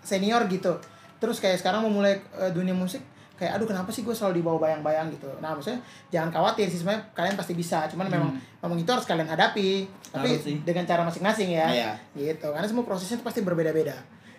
[0.00, 0.74] senior gitu.
[1.16, 3.00] Terus kayak sekarang mau mulai eh, dunia musik
[3.34, 5.10] kayak aduh kenapa sih gue selalu dibawa bayang-bayang?
[5.10, 5.26] gitu.
[5.38, 7.86] Nah maksudnya jangan khawatir sih sebenarnya kalian pasti bisa.
[7.86, 9.86] Cuman memang memang itu harus kalian hadapi.
[10.10, 10.62] Tapi Hmm.
[10.62, 11.66] Dengan cara masing-masing ya.
[11.70, 11.90] Iya.
[12.14, 12.50] gitu.
[12.50, 13.94] Karena semua prosesnya itu pasti berbeda-beda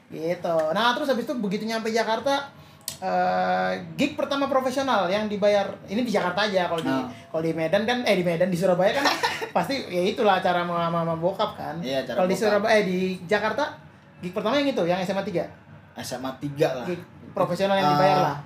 [0.09, 0.57] gitu.
[0.73, 2.49] Nah terus habis itu begitu nyampe Jakarta
[2.95, 7.11] eh gig pertama profesional yang dibayar ini di Jakarta aja kalau di Nah.
[7.27, 9.03] kalau di Medan kan eh di Medan di Surabaya kan
[9.57, 11.75] pasti ya itulah cara sama sama bokap kan.
[11.83, 12.37] Iya, kalau di.
[12.37, 13.75] Surabaya eh di Jakarta
[14.23, 16.85] gig pertama yang itu yang SMA 3 SMA 3 lah.
[16.87, 17.01] Gig
[17.35, 18.37] profesional yang dibayar lah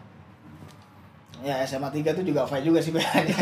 [1.39, 3.35] Ya SMA 3 tuh juga fine juga sih bayarnya.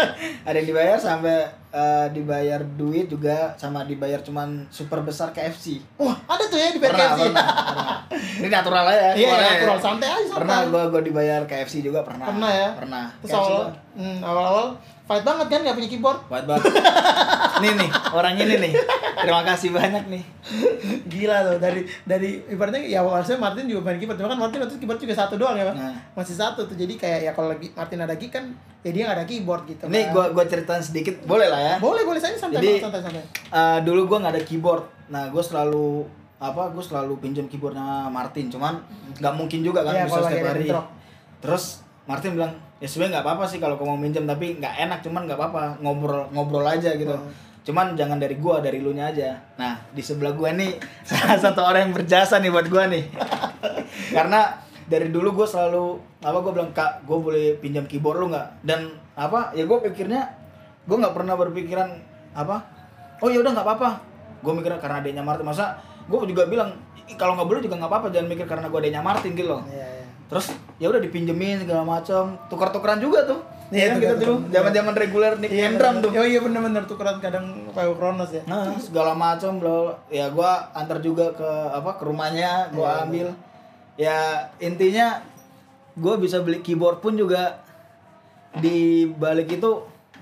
[0.48, 5.78] Ada yang dibayar sampai eh, dibayar duit juga sama dibayar cuman super besar KFC.
[5.98, 7.90] wah ada tuh ya di Pernah, PKFC pernah, pernah.
[8.42, 9.12] Ini natural aja ya.
[9.14, 9.46] iya ya.
[9.58, 12.26] natural santai aja santai Pernah gua gua dibayar KFC juga pernah.
[12.30, 12.68] Pernah ya?
[12.74, 13.04] Pernah.
[13.22, 13.70] terus KFC awal gua.
[13.98, 14.66] hmm, awal-awal
[15.04, 16.64] fight banget kan nggak punya keyboard Buat banget.
[17.58, 18.72] nih nih, orang ini nih.
[19.14, 20.24] Terima kasih banyak nih.
[21.04, 24.72] gila loh dari dari ibaratnya ya harusnya Martin juga main keyboard cuma kan Martin waktu
[24.72, 25.76] itu keyboard juga satu doang ya Bang?
[25.76, 25.96] Nah.
[26.12, 28.44] masih satu tuh jadi kayak ya kalau lagi Martin ada gig kan
[28.82, 30.12] ya dia nggak ada keyboard gitu Nih kan.
[30.12, 31.74] gua gua ceritain sedikit, boleh lah ya.
[31.78, 34.84] boleh boleh saya santai Jadi- santai santai Eh, dulu gua nggak ada keyboard.
[35.06, 36.04] Nah, gua selalu
[36.36, 36.68] apa?
[36.68, 38.52] Gue selalu pinjam keyboardnya Martin.
[38.52, 38.76] Cuman
[39.16, 40.68] nggak mungkin juga kan Iya, bisa setiap hari.
[41.40, 41.64] Terus
[42.04, 44.98] Martin bilang, ya sebenarnya nggak apa-apa sih kalau kamu mau minjem tapi nggak enak.
[45.00, 47.12] Cuman nggak apa-apa ngobrol ngobrol aja gitu.
[47.16, 47.32] Hmm.
[47.64, 49.40] Cuman jangan dari gua, dari lu nya aja.
[49.56, 50.76] Nah, di sebelah gua nih
[51.08, 53.08] salah satu orang yang berjasa nih buat gua nih.
[54.16, 58.68] Karena dari dulu gue selalu apa gue bilang kak gue boleh pinjam keyboard lu nggak
[58.68, 60.28] dan apa ya gue pikirnya
[60.84, 61.88] gue nggak pernah berpikiran
[62.36, 62.56] apa
[63.24, 63.90] oh ya udah nggak apa-apa
[64.44, 66.76] gue mikirnya karena adanya Martin masa gue juga bilang
[67.08, 69.64] "Ih, kalau nggak boleh juga nggak apa-apa jangan mikir karena gue adanya Martin gitu loh
[69.72, 70.03] Iya, iya.
[70.24, 73.40] Terus ya udah dipinjemin segala macam tukar-tukaran juga tuh.
[73.72, 76.04] Iya, Iya kan kita dulu zaman-zaman reguler nih Iya, drum bener.
[76.04, 76.10] tuh.
[76.20, 76.82] Oh iya bener-bener.
[76.84, 78.42] Tukeran kadang Payo Kronos ya.
[78.44, 79.96] Nah, segala macam bro.
[80.12, 83.26] Ya gua antar juga ke apa ke rumahnya, gua Iya, ambil.
[83.96, 84.18] Ya
[84.60, 85.24] intinya
[85.96, 87.64] gua bisa beli keyboard pun juga.
[88.54, 89.70] Di balik itu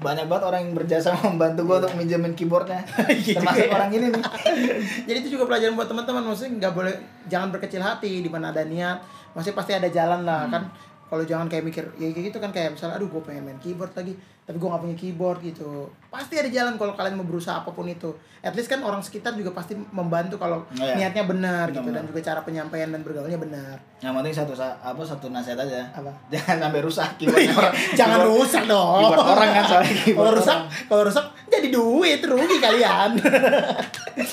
[0.01, 2.81] banyak banget orang yang berjasa membantu gua untuk minjemin keyboardnya.
[3.13, 4.23] Gitu Termasuk orang ini nih.
[5.11, 6.95] Jadi itu juga pelajaran buat teman-teman maksudnya nggak boleh
[7.29, 8.99] jangan berkecil hati di mana ada niat,
[9.37, 10.55] maksudnya pasti ada jalan lah Hmm.
[10.55, 10.65] kan.
[11.13, 13.93] Kalau jangan kayak mikir ya kayak gitu kan kayak misalnya aduh gue pengen main keyboard
[13.93, 15.71] lagi tapi gue nggak punya keyboard gitu
[16.09, 19.31] pasti ada jalan kalau kalian mau berusaha apa pun itu at least kan orang sekitar
[19.33, 20.99] juga pasti membantu kalau Iya.
[20.99, 24.99] niatnya benar gitu dan juga cara penyampaian dan bergaulnya benar Yang penting satu sa- apa
[25.01, 25.85] satu nasihat aja.
[25.93, 26.11] Apa?
[26.33, 27.75] Jangan sampai rusak keyboardnya orang.
[27.93, 32.21] jangan Keyboard- rusak dong Keyboard orang kan soalnya keyboard kalau rusak kalau rusak jadi duit
[32.23, 33.11] rugi kalian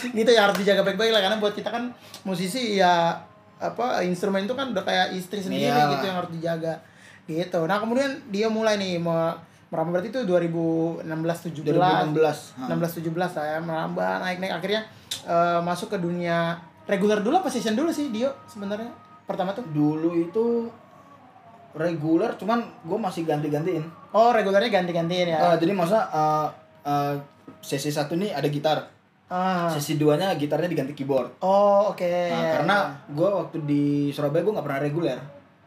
[0.09, 1.91] gitu ya harus dijaga baik-baik lah karena buat kita kan
[2.23, 3.11] musisi ya
[3.59, 5.91] apa instrumen itu kan udah kayak istri sendiri Iya.
[5.91, 6.73] gitu yang harus dijaga
[7.25, 9.35] gitu nah kemudian dia mulai nih mau
[9.69, 11.05] merambah berarti itu 2016
[11.53, 12.57] 17 2016.
[12.57, 12.67] Hah.
[12.73, 14.81] 16 17 lah ya merambah naik naik akhirnya
[15.23, 18.89] eh, masuk ke dunia reguler dulu apa season dulu sih Dio sebenarnya
[19.23, 20.65] pertama tuh Dulu itu
[21.71, 23.85] reguler cuman gue masih ganti-gantiin.
[24.09, 26.47] oh regulernya ganti-gantiin ya Eh, jadi masa eh,
[26.83, 27.13] eh,
[27.61, 28.89] sesi satu nih ada gitar,
[29.29, 29.69] ah.
[29.69, 31.39] sesi duanya gitarnya diganti keyboard.
[31.39, 33.13] oh oke Nah, ya, karena ya.
[33.13, 35.19] gue waktu di Surabaya gue nggak pernah reguler.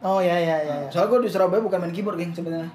[0.03, 0.89] oh ya ya ya, ya.
[0.91, 2.71] Soalnya gue di Surabaya bukan main keyboard geng sebenarnya.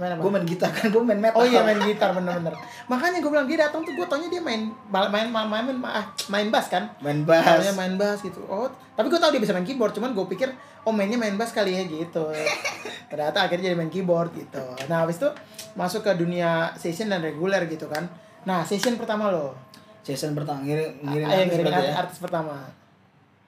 [0.00, 0.24] Main apa?
[0.24, 1.36] Gue main gitar kan, gue main metal.
[1.36, 2.50] Oh iya main gitar bener-bener.
[2.88, 6.08] Makanya gue bilang dia datang tuh gue taunya dia main main main main main, ah,
[6.32, 6.88] main bass kan.
[7.04, 7.44] Main bass.
[7.44, 8.40] Taunya main bass gitu.
[8.48, 10.48] Oh, tapi gue tau dia bisa main keyboard, cuman gue pikir
[10.82, 12.24] oh mainnya main bass kali ya gitu.
[13.12, 14.64] Ternyata akhirnya jadi main keyboard gitu.
[14.88, 15.28] Nah, habis itu
[15.76, 18.08] masuk ke dunia session dan reguler gitu kan.
[18.48, 19.54] Nah, session pertama lo.
[20.02, 21.92] Season pertama ngirim ngirim Ah, yang artis ngirim ya.
[21.96, 22.56] artis pertama.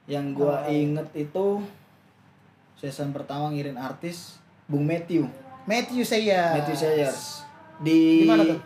[0.06, 0.70] Yang gue Oh.
[0.70, 1.46] inget itu
[2.76, 5.26] season pertama ngirim artis Bung Matthew.
[5.64, 6.54] Matthew Sayers.
[6.54, 7.20] Matthew Sayers.
[7.80, 8.60] Di Di mana tuh?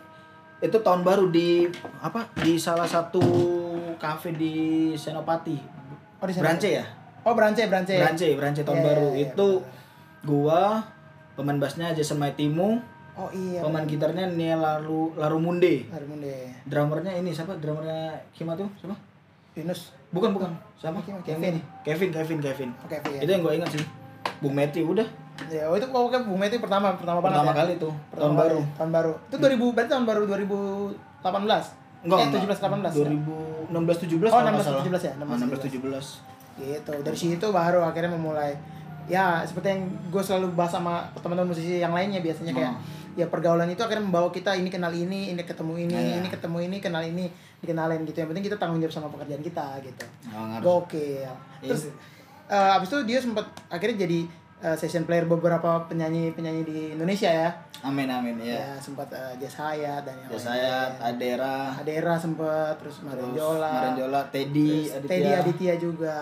[0.58, 2.26] Itu tahun baru di apa?
[2.36, 3.22] Di salah satu
[3.96, 4.54] kafe di
[4.92, 5.54] Senopati.
[6.18, 6.50] Oh, di sana.
[6.50, 6.84] Brance ya?
[7.22, 7.94] Oh, Brance, Brance.
[7.94, 9.06] Brance, Brance tahun Iya, baru.
[9.08, 9.48] iya, iya, itu
[10.22, 10.82] gua
[11.34, 12.82] pemain bassnya Jason Maitimu,
[13.18, 13.58] Oh iya.
[13.60, 15.90] pemain gitarnya Nia Laru Larumunde.
[15.90, 16.54] Harmunde.
[16.64, 17.58] Drummernya ini siapa?
[17.58, 18.94] Drummernya Kima tuh siapa?
[19.52, 19.90] Yunus.
[20.08, 20.54] Bukan, bukan.
[20.78, 21.02] Siapa?
[21.02, 21.58] Kima, Kevin.
[21.58, 21.60] ini.
[21.82, 22.70] Kevin, Kevin, Kevin.
[22.78, 23.20] Oke, Kevin.
[23.20, 23.82] Itu yang gua ingat sih.
[24.38, 25.08] Bung Matthew udah
[25.46, 27.38] Ya, oh itu pokoknya Bung Meti pertama pertama banget.
[27.38, 27.58] pertama ya?
[27.58, 28.60] kali tuh Pertama tahun kali, baru.
[28.74, 29.12] Tahun baru.
[29.24, 30.98] Itu 2000 berarti tahun baru 2018.
[31.98, 32.42] Enggak, eh, enggak.
[32.42, 32.92] 17 18.
[32.92, 33.06] ya?
[33.70, 34.82] 2016 17 Oh, kalau nggak 16, salah.
[34.82, 35.12] 17 ya?
[35.12, 36.06] Ah, 16, 16 17.
[36.58, 36.90] Gitu.
[37.02, 38.52] Dari situ baru akhirnya memulai
[39.08, 43.07] ya seperti yang gue selalu bahas sama teman-teman musisi yang lainnya biasanya kayak Hmm.
[43.18, 46.22] Ya pergaulan itu akhirnya membawa kita ini kenal ini, ini ketemu ini, Iya.
[46.22, 47.26] ini ketemu ini, kenal ini,
[47.58, 48.14] dikenalin gitu.
[48.16, 50.06] Yang penting kita tanggung jawab sama pekerjaan kita gitu.
[50.30, 50.46] Oh.
[50.62, 51.26] Gokil.
[51.58, 52.54] Terus Iya.
[52.54, 54.20] eh, abis itu dia sempat akhirnya jadi
[54.58, 57.50] eh, session player beberapa penyanyi-penyanyi di Indonesia ya.
[57.78, 58.58] Amin amin ya.
[58.58, 60.42] Ya, sempat uh, Jas Hayat dan yang Ya lain.
[60.42, 63.70] saya Adera, Adera sempat terus Marion terus Jola.
[63.70, 65.10] Marion Jola, Teddy, terus Aditya.
[65.10, 66.18] Teddy Aditya juga.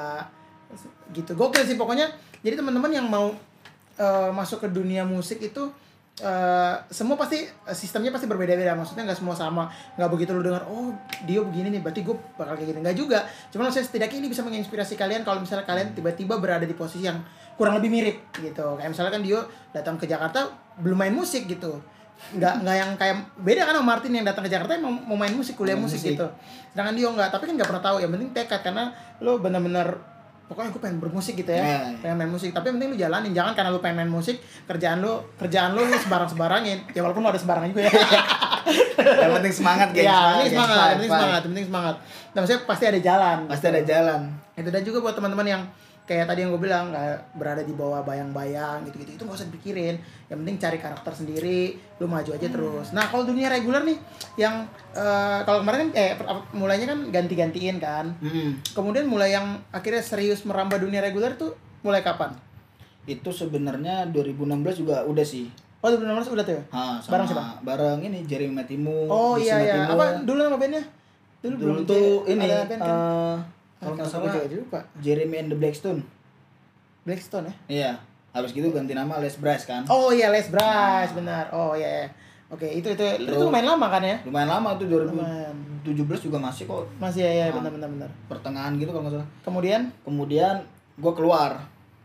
[1.12, 1.32] Gitu.
[1.32, 2.12] Gokil sih pokoknya.
[2.40, 3.32] Jadi teman-teman yang mau
[3.96, 5.72] uh, masuk ke dunia musik itu
[6.22, 8.72] uh, semua pasti uh, sistemnya pasti berbeda-beda.
[8.72, 9.68] Maksudnya nggak semua sama.
[9.98, 10.94] Nggak begitu lu dengar oh
[11.28, 12.80] dia begini nih berarti gue bakal kayak gini.
[12.80, 13.18] Nggak juga.
[13.52, 17.20] Cuma maksudnya setidaknya ini bisa menginspirasi kalian kalau misalnya kalian tiba-tiba berada di posisi yang
[17.56, 18.76] kurang lebih mirip gitu.
[18.80, 19.40] Kayak misalnya kan Dio
[19.72, 20.48] datang ke Jakarta
[20.80, 21.80] belum main musik gitu.
[22.32, 25.36] Nggak nggak yang kayak beda kan sama Martin yang datang ke Jakarta emang mau main
[25.36, 26.16] musik kuliah Main musik, musik.
[26.16, 26.26] gitu.
[26.72, 27.96] Sedangkan Dio nggak tapi kan nggak pernah tahu.
[28.00, 28.84] Yang penting tekad karena
[29.20, 30.15] lo bener-bener
[30.46, 31.78] pokoknya gue pengen bermusik gitu ya Ya.
[31.98, 34.98] pengen main musik tapi yang penting lu jalanin jangan karena lu pengen main musik kerjaan
[34.98, 37.92] lu kerjaan lu lu sebarang sebarangin ya walaupun lu ada sebarangan juga ya
[38.96, 40.02] Yang penting semangat guys.
[40.02, 40.52] ya ini geng.
[40.52, 41.04] semangat fight.
[41.04, 41.94] semangat yang penting semangat
[42.28, 44.20] nah maksudnya pasti ada jalan Pasti ada jalan.
[44.54, 45.62] itu dan juga buat teman-teman yang
[46.06, 49.98] kayak tadi yang gue bilang kayak berada di bawah bayang-bayang gitu-gitu itu gak usah dipikirin
[50.26, 53.98] yang penting cari karakter sendiri lu maju aja terus nah kalau dunia reguler nih
[54.36, 56.14] yang eh, kalau kemarin kan eh
[56.52, 58.62] mulainya kan ganti-gantiin kan Mm-mm.
[58.70, 62.30] kemudian mulai yang akhirnya serius merambah dunia reguler tuh mulai kapan
[63.04, 64.46] itu sebenarnya 2016
[64.78, 66.62] juga udah sih oh 2016 udah tuh ya?
[66.70, 67.44] Ha, sama Bareng siapa?
[67.62, 69.92] bareng ini Jeremy Matimu oh iya iya Matimu.
[69.92, 70.82] apa dulu nama bandnya
[71.38, 72.78] dulu, dulu belum tuh ada ini band kan?
[72.80, 73.36] eh,
[73.86, 76.00] kalau nggak salah lupa Jeremy and the Blackstone
[77.02, 77.90] Blackstone ya iya
[78.30, 81.48] habis gitu ganti nama Les Brass kan Oh iya Les Bryce benar.
[81.50, 82.04] Oh iya.
[82.04, 82.08] iya.
[82.46, 84.20] Oke itu itu itu Terus- lumayan lama kan ya?
[84.22, 85.56] lumayan lama tuh Lumayan.
[85.82, 87.54] 2017 juga masih kok Masih ya ya Ah.
[87.54, 88.10] benar benar benar.
[88.26, 90.54] pertengahan gitu kalau nggak salah Kemudian kemudian
[90.94, 91.62] gue keluar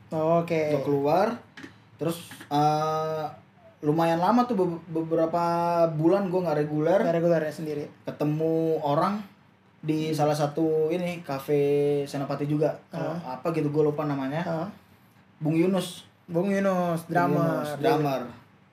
[0.10, 0.62] oh, oke.
[0.70, 1.36] gue keluar
[1.98, 2.17] terus
[2.48, 3.26] eh,
[3.82, 5.44] lumayan lama tuh be- beberapa
[5.91, 7.84] bulan gue nggak reguler Gak reguler ya sendiri.
[8.04, 9.20] ketemu orang
[9.82, 11.62] di salah satu ini kafe
[12.04, 14.70] Senopati juga Kalau apa gitu gue lupa namanya Ah.
[15.38, 17.65] Bung Yunus Bung Yunus, Bung drummer.
[17.65, 18.22] Yunus, drummer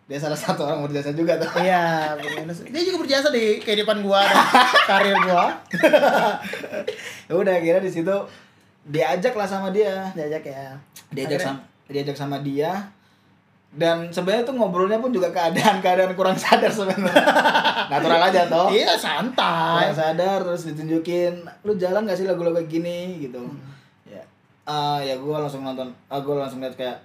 [0.04, 2.64] dia salah satu orang berjasa juga tuh Iya, Bung Yunus.
[2.64, 4.40] Dia juga berjasa di kehidupan gua dan
[4.88, 5.52] karir gua.
[7.24, 8.12] ya udah kira di situ
[8.84, 10.72] diajak lah sama dia Diajak ya.
[11.10, 12.72] diajak Akhirnya- sama diajak sama dia
[13.70, 17.12] dan sebenarnya tuh ngobrolnya pun juga keadaan-keadaan kurang sadar sebenarnya
[17.92, 19.84] natural aja toh Iya, santai.
[19.84, 23.60] kurang sadar terus ditunjukin lu jalan gak sih lagu-lagu kayak gini gitu Hmm.
[24.06, 24.22] ya
[24.64, 26.96] ah ya gue langsung nonton ah gue langsung lihat kayak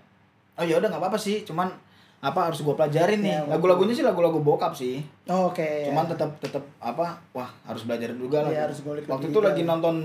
[0.54, 1.68] oh ya udah nggak apa-apa sih cuman
[2.20, 5.84] apa harus gue pelajarin nih Ya, lagu-lagunya sih lagu-lagu bokap sih Oh, Oke.
[5.84, 9.52] cuman tetap tetap apa wah harus belajar juga lah Iya, harus waktu itu juga.
[9.52, 9.96] lagi nonton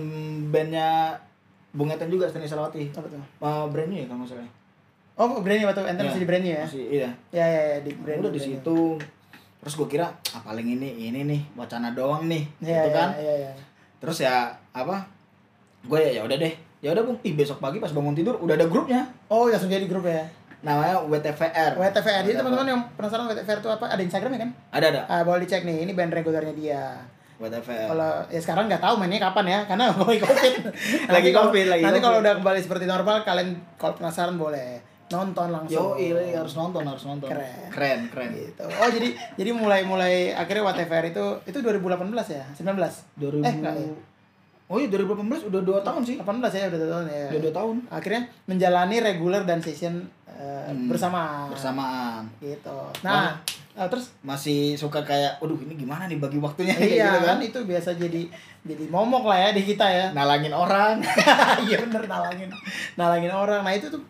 [0.48, 1.14] bandnya
[1.70, 3.22] Bung Eten juga Salawati apa tuh?
[3.38, 4.50] uh, brand new ya kalau nggak salah
[5.18, 5.82] Oh, brand new tuh.
[5.82, 6.08] Enter Iya.
[6.08, 6.62] masih di brand new ya?
[6.62, 8.78] masih iya Ya ya ya di brand udah di situ
[9.58, 13.08] terus gue kira ah paling ini ini nih wacana doang nih Iya, gitu iya, kan
[13.12, 13.52] Iya, iya.
[13.98, 15.02] terus ya apa
[15.82, 18.54] gue ya ya udah deh ya udah bung ih besok pagi pas bangun tidur udah
[18.54, 20.22] ada grupnya Oh, langsung jadi grup ya.
[20.58, 22.22] namanya WTVR WTVR.
[22.24, 23.84] Jadi teman-teman yang penasaran WTVR itu apa?
[23.88, 24.50] Ada Instagramnya kan?
[24.72, 25.82] ada ada Ah, boleh dicek nih.
[25.82, 26.82] Ini band regulernya dia.
[27.36, 30.54] WTVR Kalau ya sekarang nggak tahu mainnya kapan ya, karena lagi covid.
[31.08, 35.92] Lagi Covid, lagi Nanti kalau udah kembali seperti normal, kalian kalau penasaran boleh nonton langsung.
[35.92, 37.68] yo iya harus nonton harus nonton Keren.
[37.68, 38.64] keren keren Gitu.
[38.64, 42.76] Oh jadi jadi mulai mulai akhirnya WTVR itu itu 2018 ya, 19.
[43.16, 43.88] 2000 Eh enggak ya.
[44.66, 47.24] oh iya 2018 udah dua tahun sih 18 ya udah dua tahun ya.
[47.26, 50.86] udah dua tahun Akhirnya menjalani regular dan session eh, Hmm.
[50.86, 51.48] bersamaan.
[51.48, 52.78] bersamaan Gitu.
[53.00, 53.40] Nah,
[53.72, 57.38] eh, terus masih suka kayak aduh ini gimana nih bagi waktunya kayak iya gitu kan
[57.40, 58.22] itu biasa jadi
[58.60, 60.06] jadi momok lah ya di kita ya.
[60.12, 61.00] nalangin orang
[61.64, 62.52] iya bener nalangin
[62.94, 64.02] nalangin orang nah itu tuh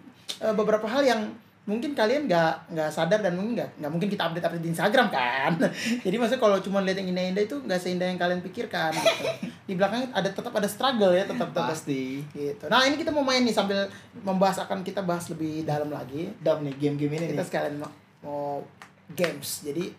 [0.42, 1.20] eh, beberapa hal yang
[1.68, 5.12] mungkin kalian nggak nggak sadar dan mungkin nggak nggak mungkin kita update update di Instagram
[5.12, 5.53] kan?
[6.05, 9.24] Jadi maksudnya kalau cuma lihat yang indah-indah itu nggak seindah yang kalian pikirkan gitu.
[9.68, 11.68] di belakangnya ada tetap ada struggle ya tetap tetap.
[11.68, 12.24] Pasti.
[12.33, 12.64] Gitu.
[12.72, 13.85] Nah ini kita mau main nih sambil
[14.24, 16.33] membahas akan kita bahas lebih dalam lagi.
[16.40, 17.48] Dap nih game-game ini kita nih.
[17.53, 17.90] sekalian mau,
[18.24, 18.64] mau
[19.12, 19.61] games.
[19.61, 19.92] Jadi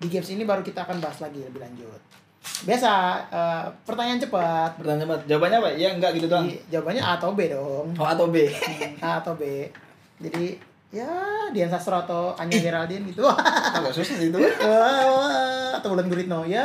[0.00, 2.90] di games ini baru kita akan bahas lagi lebih lanjut biasa
[3.28, 4.70] eh, pertanyaan cepat.
[4.80, 5.20] Pertanyaan cepat.
[5.28, 5.70] Jawabannya apa?
[5.76, 6.48] Ya enggak gitu doang.
[6.48, 7.86] Jadi, jawabannya A atau B dong.
[7.96, 8.48] Oh atau B.
[9.00, 9.68] A atau B.
[10.20, 10.56] Jadi
[10.90, 11.06] ya
[11.54, 13.24] Dian Sastro atau Anya Geraldine gitu.
[13.76, 14.38] Agak susah sih itu.
[15.76, 16.44] Atau Bulan Guritno.
[16.48, 16.64] Ya.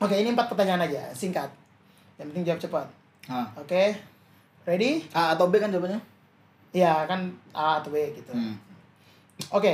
[0.00, 1.50] Oke ini empat pertanyaan aja singkat.
[2.18, 2.86] Yang penting jawab cepat.
[3.30, 3.46] Hah.
[3.54, 3.94] oke
[4.66, 5.06] ready?
[5.14, 6.02] A atau B kan jawabannya?
[6.74, 8.32] Ya kan A atau B gitu.
[8.34, 8.58] Hmm.
[9.48, 9.72] oke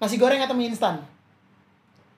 [0.00, 0.98] nasi goreng atau mie instan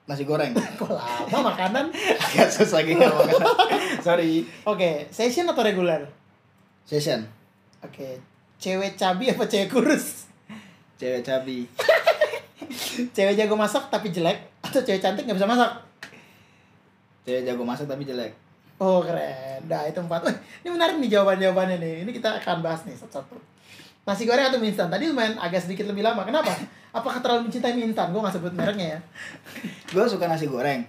[0.03, 0.51] nasi goreng.
[0.79, 1.85] Kok lama makanan?
[2.19, 3.43] Agak susah gitu makan.
[4.05, 4.43] sorry.
[4.67, 6.03] Oke session atau regular?
[6.83, 7.23] Session.
[7.79, 8.19] Oke
[8.59, 10.27] cewek cabi apa cewek kurus?
[10.95, 11.67] Cewek cabi.
[13.15, 15.71] Cewek jago masak tapi jelek atau cewek cantik nggak bisa masak?
[17.27, 18.31] Cewek jago masak tapi jelek.
[18.79, 20.25] Oh keren, dah itu empat.
[20.25, 20.35] Wih,
[20.65, 21.95] ini menarik nih jawaban-jawabannya nih.
[22.03, 23.37] Ini kita akan bahas nih satu-satu.
[24.03, 24.87] Nasi goreng atau mie instan?
[24.87, 26.23] Tadi lumayan agak sedikit lebih lama.
[26.23, 26.51] Kenapa?
[26.91, 28.11] Apakah terlalu mencintai mie instan?
[28.11, 28.99] Gue nggak sebut mereknya ya.
[29.89, 30.81] gue suka nasi goreng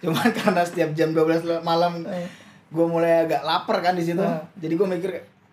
[0.00, 2.26] cuman karena setiap jam 12 malam Eh,
[2.66, 4.40] gue mulai agak lapar kan di situ Ah.
[4.54, 5.10] jadi gue mikir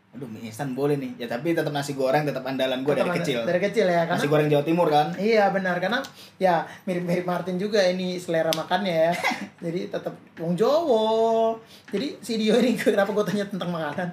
[0.10, 3.43] aduh mie instan boleh nih ya tapi tetap nasi goreng tetap andalan gue dari kecil
[3.43, 6.00] Dari kecil ya, karena nasi goreng Jawa Timur kan Iya benar karena
[6.38, 9.12] ya mirip-mirip Martin juga ini selera makannya ya.
[9.67, 11.58] Jadi tetap wong Jowo.
[11.88, 14.10] Jadi si Dio ini kenapa gue tanya tentang makanan?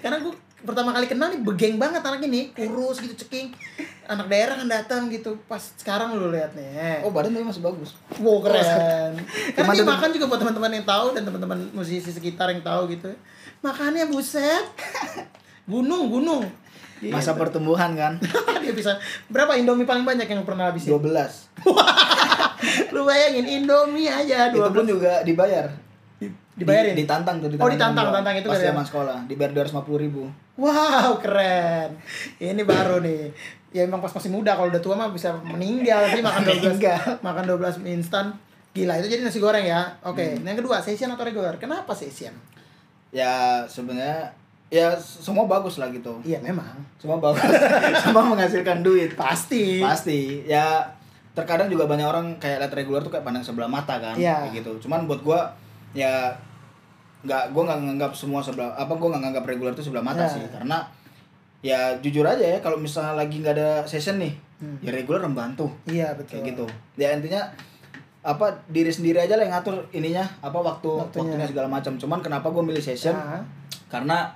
[0.00, 0.32] Karena gue
[0.64, 3.52] pertama kali kenal nih begeng banget anak ini, kurus gitu ceking.
[4.04, 5.36] Anak daerah kan datang gitu.
[5.44, 7.04] Pas sekarang lu lihat nih.
[7.04, 9.16] oh badan tapi masih bagus Wow keren.
[9.52, 12.90] Karena Cuman dia makan juga buat teman-teman yang tahu dan teman-teman musisi sekitar yang tahu
[12.92, 13.12] gitu.
[13.64, 14.64] Makannya buset.
[15.70, 16.44] Gunung, gunung.
[17.04, 17.40] masa Gitu.
[17.44, 18.16] pertumbuhan kan
[18.64, 18.96] dia bisa
[19.28, 20.88] berapa Indomie paling banyak yang pernah habisin?
[20.88, 21.04] 12
[22.96, 25.68] Lu bayangin Indomie aja itu pun 12 juga dibayar
[26.54, 26.92] Dibayarin?
[26.92, 28.14] Di- ditantang tuh Oh, ditantang, gua.
[28.16, 30.22] tantang itu pas zaman sekolah dibayar dua ratus lima puluh ribu
[30.54, 31.98] Wow, keren.
[32.36, 33.26] Ini baru nih.
[33.70, 37.02] Ya emang pas masih muda kalau udah tua mah bisa meninggal tapi makan 12 Meninggal.
[37.20, 38.30] makan 12 mie instan.
[38.70, 39.82] Gila, itu jadi nasi goreng ya.
[40.00, 41.54] Oke, yang kedua, session atau regular?
[41.56, 42.30] Kenapa session?
[43.10, 44.26] ya sebenarnya
[44.68, 46.66] ya semua bagus lah gitu Iya, memang.
[46.96, 47.38] semua bagus
[48.02, 49.78] semua menghasilkan duit Pasti.
[49.78, 50.82] pasti ya
[51.30, 54.34] terkadang juga banyak orang kayak lihat regular tuh kayak pandang sebelah mata kan Iya.
[54.42, 55.46] kayak gitu cuman buat gua
[55.94, 56.34] ya
[57.22, 60.28] nggak gua nggak nganggap semua sebelah apa gua nggak nganggap regular tuh sebelah mata Iya.
[60.28, 60.78] sih karena
[61.60, 64.78] ya jujur aja ya kalau misalnya lagi nggak ada session nih Hmm.
[64.80, 66.38] ya regular membantu Iya, betul.
[66.38, 67.42] kayak gitu ya intinya
[68.22, 71.34] apa diri sendiri aja lah yang ngatur ininya apa waktu Waktunya.
[71.34, 73.42] waktunya segala macam cuman kenapa gue milih session Nah.
[73.88, 74.30] karena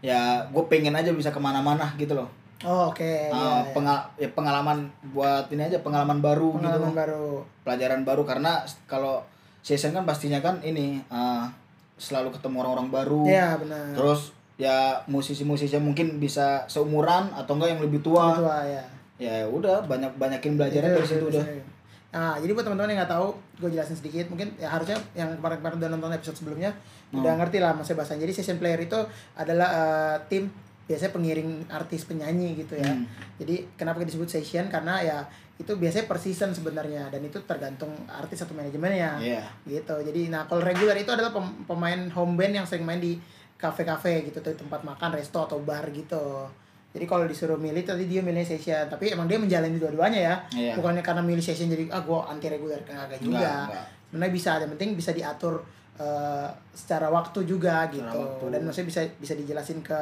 [0.00, 2.28] ya gue pengen aja bisa ke mana-mana gitu loh
[2.62, 3.74] Oh, Oke, Uh, iya, iya.
[3.74, 7.26] penga- ya pengalaman buat ini aja pengalaman baru pengalaman gitu baru.
[7.62, 8.52] pelajaran baru karena
[8.86, 9.18] kalau
[9.62, 11.46] session kan pastinya kan ini uh,
[11.94, 13.94] selalu ketemu orang-orang baru Iya, benar.
[13.94, 18.82] terus ya musisi-musisi mungkin bisa seumuran atau enggak yang lebih tua Tua, ya.
[19.16, 21.70] ya udah banyak banyakin belajarnya Itu, dari situ itu, udah itu.
[22.12, 24.28] Nah, jadi buat teman-teman yang nggak tahu, gue jelasin sedikit.
[24.28, 26.68] Mungkin ya harusnya yang kemarin-kemarin udah nonton episode sebelumnya
[27.08, 27.24] Hmm.
[27.24, 28.20] udah ngerti lah maksudnya bahasanya.
[28.28, 29.00] Jadi session player itu
[29.32, 30.52] adalah eh, tim
[30.84, 32.84] biasanya pengiring artis penyanyi gitu ya.
[32.84, 33.08] Hmm.
[33.40, 34.68] Jadi kenapa disebut session?
[34.68, 39.42] Karena ya itu biasanya per season sebenarnya dan itu tergantung artis atau manajemennya Iya.
[39.64, 39.94] gitu.
[40.02, 43.20] Jadi nah kalau regular itu adalah pem- pemain home band yang sering main di
[43.54, 46.48] kafe-kafe gitu tuh tempat makan, resto atau bar gitu.
[46.92, 50.34] Jadi kalau disuruh milih tadi dia milih session, tapi emang dia menjalani dua-duanya ya.
[50.52, 50.72] Iya.
[50.76, 53.70] Bukannya karena milih session jadi ah gua anti reguler enggak juga.
[54.10, 55.62] Sebenarnya bisa, yang penting bisa diatur
[55.94, 58.02] eh, secara waktu juga gitu.
[58.04, 58.44] waktu.
[58.50, 59.96] Dan maksudnya bisa bisa dijelasin ke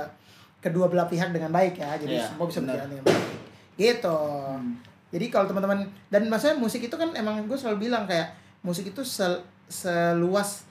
[0.58, 1.94] kedua belah pihak dengan baik ya.
[1.94, 3.38] Jadi Iya, semua bisa berjalan dengan baik.
[3.76, 4.16] Gitu.
[4.16, 4.74] Hmm.
[5.10, 9.02] Jadi kalau teman-teman dan maksudnya musik itu kan emang gue selalu bilang kayak musik itu
[9.02, 10.66] sel- seluas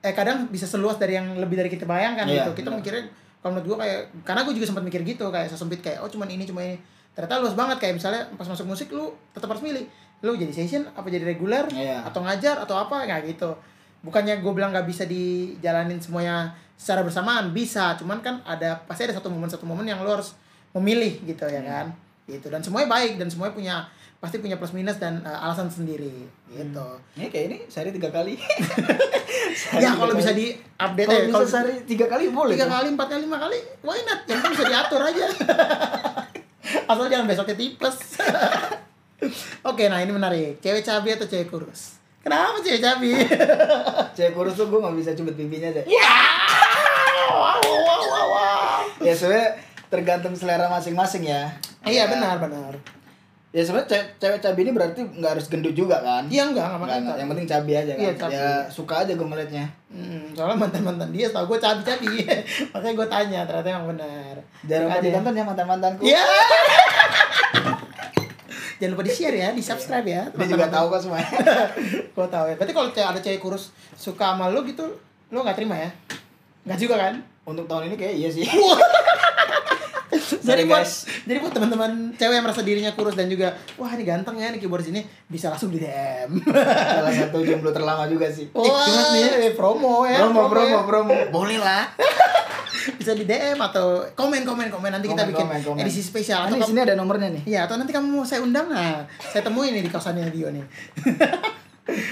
[0.00, 2.60] eh kadang bisa seluas dari yang lebih dari kita bayangkan Iya, gitu.
[2.60, 2.80] Kita benar.
[2.80, 3.04] mikirnya
[3.40, 6.28] kalau menurut gue kayak karena gue juga sempat mikir gitu kayak sesempit kayak oh cuman
[6.28, 6.76] ini cuma ini.
[7.12, 9.84] Ternyata luas banget kayak misalnya pas masuk musik lu tetap harus milih.
[10.20, 12.04] Lu jadi session apa jadi reguler Iya.
[12.04, 13.52] atau ngajar atau apa kayak gitu.
[14.00, 19.14] Bukannya gue bilang nggak bisa dijalanin semuanya secara bersamaan bisa, cuman kan ada pasti ada
[19.14, 20.34] satu momen satu momen yang lu harus
[20.72, 21.62] memilih gitu ya Iya.
[21.64, 21.86] kan
[22.28, 22.46] gitu.
[22.48, 23.76] Dan semuanya baik dan semuanya punya
[24.24, 26.86] pasti punya plus minus dan uh, alasan sendiri gitu.
[27.20, 28.40] Ini kayak ini sehari tiga kali.
[29.84, 32.56] ya kalau bisa di update kalau ya bisa kalau sehari tiga kali boleh.
[32.56, 34.24] tiga kali empat kali lima kali why not?
[34.24, 35.26] Yang penting bisa diatur aja.
[36.90, 37.96] Asal jangan besoknya tipes.
[39.68, 40.56] Oke nah ini menarik.
[40.64, 42.00] Cewek cabi atau cewek kurus?
[42.24, 43.12] Kenapa cewek cabi
[44.16, 45.84] Cewek kurus tuh gue gak bisa cubit pipinya deh.
[47.28, 48.80] wow wow wow wow.
[49.04, 49.60] Ya sebenarnya
[49.94, 51.46] tergantung selera masing-masing ya.
[51.84, 52.74] iya Ya, benar benar
[53.54, 56.26] Ya sebenarnya cewek, cewek cabi ini berarti nggak harus gendut juga kan?
[56.26, 57.16] iya enggak enggak Nggak, makanya nggak.
[57.16, 58.02] yang penting cabi aja kan.
[58.02, 58.34] Iya, cabi.
[58.34, 59.64] Ya suka aja gue ngeliatnya.
[59.86, 62.26] Hmm, soalnya mantan-mantan dia tau gue cabi-cabi
[62.74, 64.34] Makanya gue tanya, ternyata emang benar
[64.66, 66.02] Jangan lupa ditonton ya mantan-mantanku.
[66.02, 66.22] Iya
[68.82, 71.30] Jangan lupa di-share ya, di-subscribe ya Dia juga tahu kok semuanya.
[72.10, 74.82] Gue tahu ya, berarti kalau ada cewek kurus suka sama lu gitu
[75.30, 75.94] Lu gak terima ya?
[76.66, 77.22] Gak juga kan?
[77.44, 78.42] Untuk tahun ini kayak iya sih.
[80.48, 81.04] jadi buat guys.
[81.24, 84.58] jadi buat teman-teman cewek yang merasa dirinya kurus dan juga wah ini ganteng ya nih
[84.58, 86.30] keyboard sini bisa langsung di DM.
[86.96, 88.48] Salah satu jomblo terlama juga sih.
[88.50, 89.32] Wah, Ingat nih ya.
[89.42, 90.18] eh, promo ya.
[90.20, 90.82] Promo, promo, ya.
[90.82, 91.14] promo.
[91.36, 91.88] Boleh lah.
[92.94, 95.80] bisa di DM atau komen komen komen nanti kita Komen, bikin komen, komen.
[95.80, 97.42] edisi spesial Ini atau sini ada nomornya nih.
[97.48, 100.60] Iya, atau nanti kamu mau saya undang nah, saya temuin nih di kosannya Dio nih.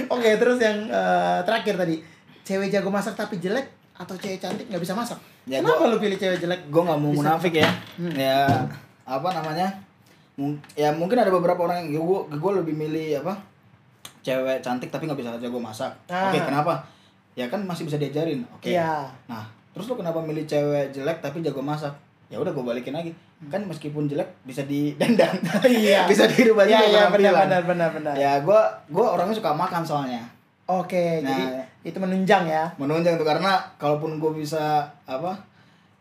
[0.09, 1.97] Oke, terus yang eh, terakhir tadi,
[2.45, 5.21] cewek jago masak tapi jelek atau cewek cantik nggak bisa masak?
[5.45, 6.61] Ya, Kenapa gua- lu pilih cewek jelek?
[6.65, 7.19] gue nggak mau Bisa.
[7.21, 8.13] munafik ya Hmm.
[8.13, 8.47] ya
[9.03, 9.69] apa namanya
[10.33, 13.35] Mung- ya mungkin ada beberapa orang yang gue gue lebih milih apa
[14.21, 16.31] cewek cantik tapi nggak bisa jago masak Ah.
[16.31, 16.79] oke kenapa
[17.35, 19.03] ya kan masih bisa diajarin oke Iya.
[19.27, 21.91] nah terus lu kenapa milih cewek jelek tapi jago masak
[22.29, 23.11] ya udah gue balikin lagi
[23.45, 25.35] kan meskipun jelek bisa didandan
[25.67, 26.07] Iya.
[26.07, 27.35] bisa dirubah juga benar penampilan.
[27.43, 28.15] benar benar benar.
[28.15, 30.23] ya gue gue orangnya suka makan soalnya
[30.75, 31.29] Oke, Nah.
[31.29, 31.45] jadi
[31.85, 32.65] itu menunjang ya.
[32.77, 35.35] menunjang tuh karena kalaupun gue bisa apa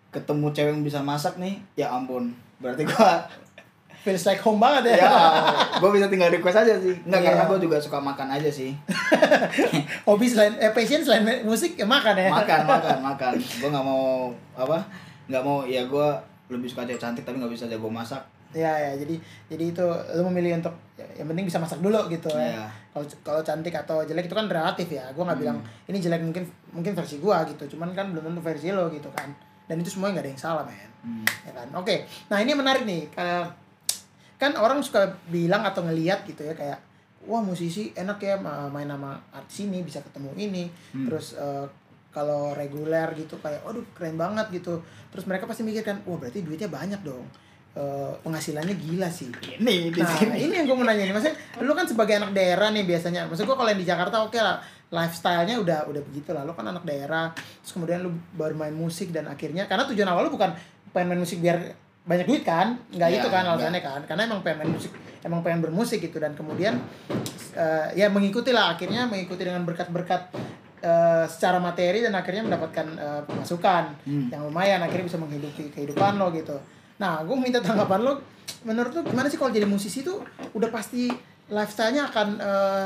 [0.10, 3.12] ketemu cewek yang bisa masak nih ya ampun berarti gue
[4.01, 4.97] Feels like home banget ya.
[4.99, 5.10] ya
[5.75, 7.27] gue bisa tinggal request aja sih nggak Iya.
[7.27, 8.73] karena gue juga suka makan aja sih
[10.07, 12.30] Hobi selain eh, passion selain musik ya makan ya.
[12.30, 14.78] makan makan makan gue nggak mau apa
[15.28, 16.07] nggak mau ya gue
[16.49, 18.22] lebih suka cewek cantik tapi nggak bisa jago masak
[18.52, 19.16] Ya ya, jadi
[19.47, 22.52] jadi itu lu memilih untuk ya, yang penting bisa masak dulu gitu ya.
[22.52, 22.66] Iya.
[22.91, 25.08] Kalau kalau cantik atau jelek itu kan relatif ya.
[25.12, 25.43] Gua nggak Hmm.
[25.47, 27.64] bilang ini jelek mungkin mungkin versi gua gitu.
[27.70, 29.32] Cuman kan belum tentu versi lo gitu kan.
[29.66, 30.91] Dan itu semuanya nggak ada yang salah, men.
[31.02, 31.24] Hmm.
[31.41, 31.68] Ya kan?
[31.74, 32.04] Oke.
[32.28, 33.08] Nah, ini menarik nih.
[34.36, 36.80] Kan orang suka bilang atau ngeliat gitu ya kayak
[37.22, 41.06] wah musisi enak ya ma- main sama artis ini bisa ketemu ini Hmm.
[41.06, 41.66] terus eh,
[42.10, 46.41] kalau reguler gitu kayak waduh keren banget gitu terus mereka pasti mikir kan wah berarti
[46.41, 47.22] duitnya banyak dong
[47.72, 49.32] Eh, penghasilannya gila sih.
[49.32, 50.43] Ini di nah sini.
[50.43, 51.15] ini yang gue mau nanya nih.
[51.15, 53.32] Maksudnya lu kan sebagai anak daerah nih biasanya.
[53.32, 54.59] Maksud gue kalau yang di Jakarta oke lah.
[54.91, 56.43] Lifestyle-nya udah udah begitu lah.
[56.43, 57.32] Lu kan anak daerah.
[57.32, 60.51] Terus kemudian lu baru main musik dan akhirnya karena tujuan awal lu bukan
[60.91, 61.63] pengen main musik biar
[62.03, 62.76] banyak duit kan?
[62.91, 63.55] Nggak Ya, itu kan nggak.
[63.55, 64.01] alasannya kan?
[64.03, 64.91] Karena emang pengen main musik
[65.24, 66.19] emang pengen bermusik gitu.
[66.19, 66.76] Dan kemudian
[67.55, 68.76] eh, ya mengikuti lah.
[68.76, 70.28] Akhirnya mengikuti dengan berkat-berkat
[70.84, 74.28] eh, secara materi dan akhirnya mendapatkan eh, pemasukan Hmm.
[74.28, 74.84] yang lumayan.
[74.84, 76.59] Akhirnya bisa menghidupi kehidupan lo gitu
[77.02, 78.14] nah gue minta tanggapan lo
[78.62, 80.22] menurut lo gimana sih kalau jadi musisi tuh
[80.54, 81.10] udah pasti
[81.49, 82.86] lifestyle-nya akan eh,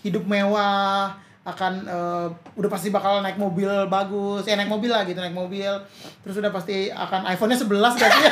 [0.00, 1.10] hidup mewah
[1.42, 5.74] akan eh, udah pasti bakal naik mobil bagus ya naik mobil lah gitu naik mobil.
[6.22, 7.66] Terus udah pasti akan iPhone-nya 11
[7.98, 8.24] gak sih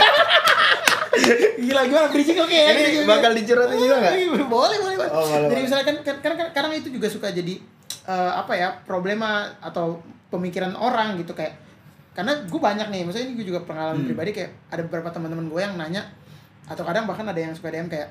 [1.59, 4.14] gila gimana bridging oke ya Ini bakal dicuratin juga nggak?
[4.53, 5.11] boleh boleh boleh.
[5.11, 7.57] Oh, boleh, jadi misalnya kan kan kan- kadang itu juga suka jadi
[8.05, 9.99] eh, apa ya problema atau
[10.29, 11.57] pemikiran orang gitu kayak
[12.16, 14.08] karena gue banyak nih maksudnya ini gue juga pengalaman Hmm.
[14.08, 16.00] pribadi kayak ada beberapa teman-teman gue yang nanya
[16.64, 18.08] atau kadang bahkan ada yang suka DM kayak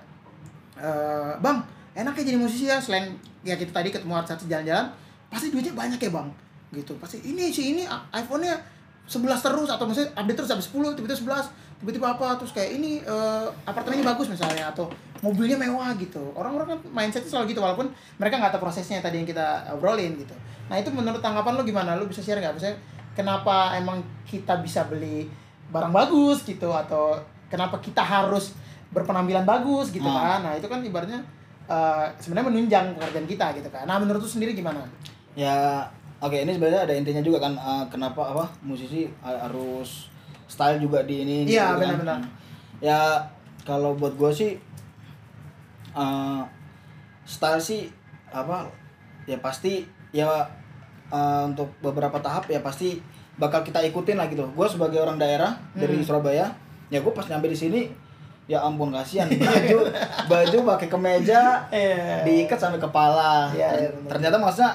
[0.78, 1.58] eh bang
[1.96, 2.78] enaknya jadi musisi ya?
[2.78, 4.92] Selain ya kita tadi ketemu artis jalan-jalan
[5.32, 6.28] pasti duitnya banyak ya bang.
[6.76, 6.94] Gitu.
[7.02, 8.56] Pasti ini sih ini iPhone-nya
[9.08, 13.00] 11 terus atau maksudnya update terus sampai 10 tiba-tiba 11 tiba-tiba apa terus kayak ini
[13.04, 14.92] eh, apartemennya bagus misalnya atau
[15.24, 16.20] mobilnya mewah gitu.
[16.36, 17.88] Orang-orang kan mindsetnya selalu gitu walaupun
[18.20, 20.36] mereka nggak tahu prosesnya tadi yang kita obrolin gitu.
[20.68, 21.96] Nah itu menurut tanggapan lo gimana?
[21.96, 22.60] Lo bisa share nggak?
[22.60, 22.78] Misalnya
[23.16, 25.26] kenapa emang kita bisa beli
[25.66, 27.16] barang bagus gitu atau
[27.48, 28.54] kenapa kita harus
[28.88, 30.38] berpenampilan bagus gitu Ah.
[30.38, 31.20] kan nah itu kan ibaratnya
[31.66, 34.84] eh, sebenarnya menunjang pekerjaan kita gitu kan nah menurut lu sendiri gimana
[35.34, 35.82] ya
[36.18, 40.12] oke ini sebenarnya ada intinya juga kan eh, kenapa apa musisi ha- harus
[40.46, 41.80] style juga di ini Iya, gitu kan.
[41.82, 42.20] benar-benar.
[42.78, 43.00] ya
[43.64, 44.52] kalau buat gue sih
[45.94, 46.42] eh,
[47.26, 47.90] style sih
[48.30, 48.68] apa
[49.26, 50.28] ya pasti ya
[51.16, 53.00] eh, untuk beberapa tahap ya pasti
[53.36, 54.44] bakal kita ikutin lah gitu.
[54.50, 56.04] Gue sebagai orang daerah dari Hmm.
[56.04, 56.52] Surabaya
[56.88, 57.82] ya gue pas nyampe di sini
[58.46, 59.26] ya ampun kasihan.
[59.28, 59.80] Baju
[60.28, 62.22] baju pakai kemeja Iya.
[62.22, 63.50] diikat sampai kepala.
[63.50, 64.10] Iya, iya, benar.
[64.12, 64.72] ternyata maksudnya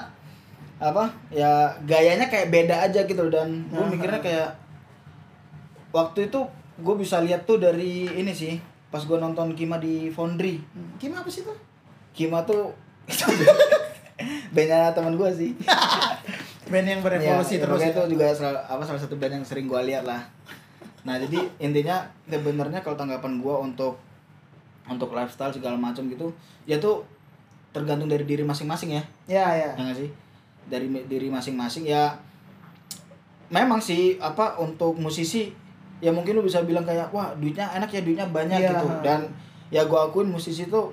[0.80, 4.49] apa ya gayanya kayak beda aja gitu dan gue mikirnya kayak
[5.91, 6.41] waktu itu
[6.76, 8.57] gue bisa lihat tuh dari ini sih
[8.88, 10.57] pas gue nonton Kima di Foundry.
[10.72, 11.55] Hmm, gimana apa sih tuh?
[12.11, 12.72] Kima tuh
[14.51, 15.51] bandnya teman gue sih
[16.70, 18.02] band yang berevolusi Ya, terus pokoknya itu.
[18.10, 20.22] juga salah, apa salah satu band yang sering gue lihat lah.
[21.02, 23.98] Nah jadi intinya sebenarnya kalau tanggapan gue untuk
[24.84, 26.30] untuk lifestyle segala macam gitu
[26.64, 27.02] ya tuh
[27.70, 29.02] tergantung dari diri masing-masing ya.
[29.26, 29.70] Ya ya.
[29.72, 30.10] Ya nggak sih?
[30.66, 32.14] Dari diri masing-masing ya
[33.48, 35.50] memang sih apa untuk musisi
[35.98, 38.70] ya mungkin lu bisa bilang kayak wah duitnya enak ya duitnya banyak Iya.
[38.72, 38.86] gitu.
[39.02, 39.20] Dan
[39.68, 40.90] ya gua akuin musisi tuh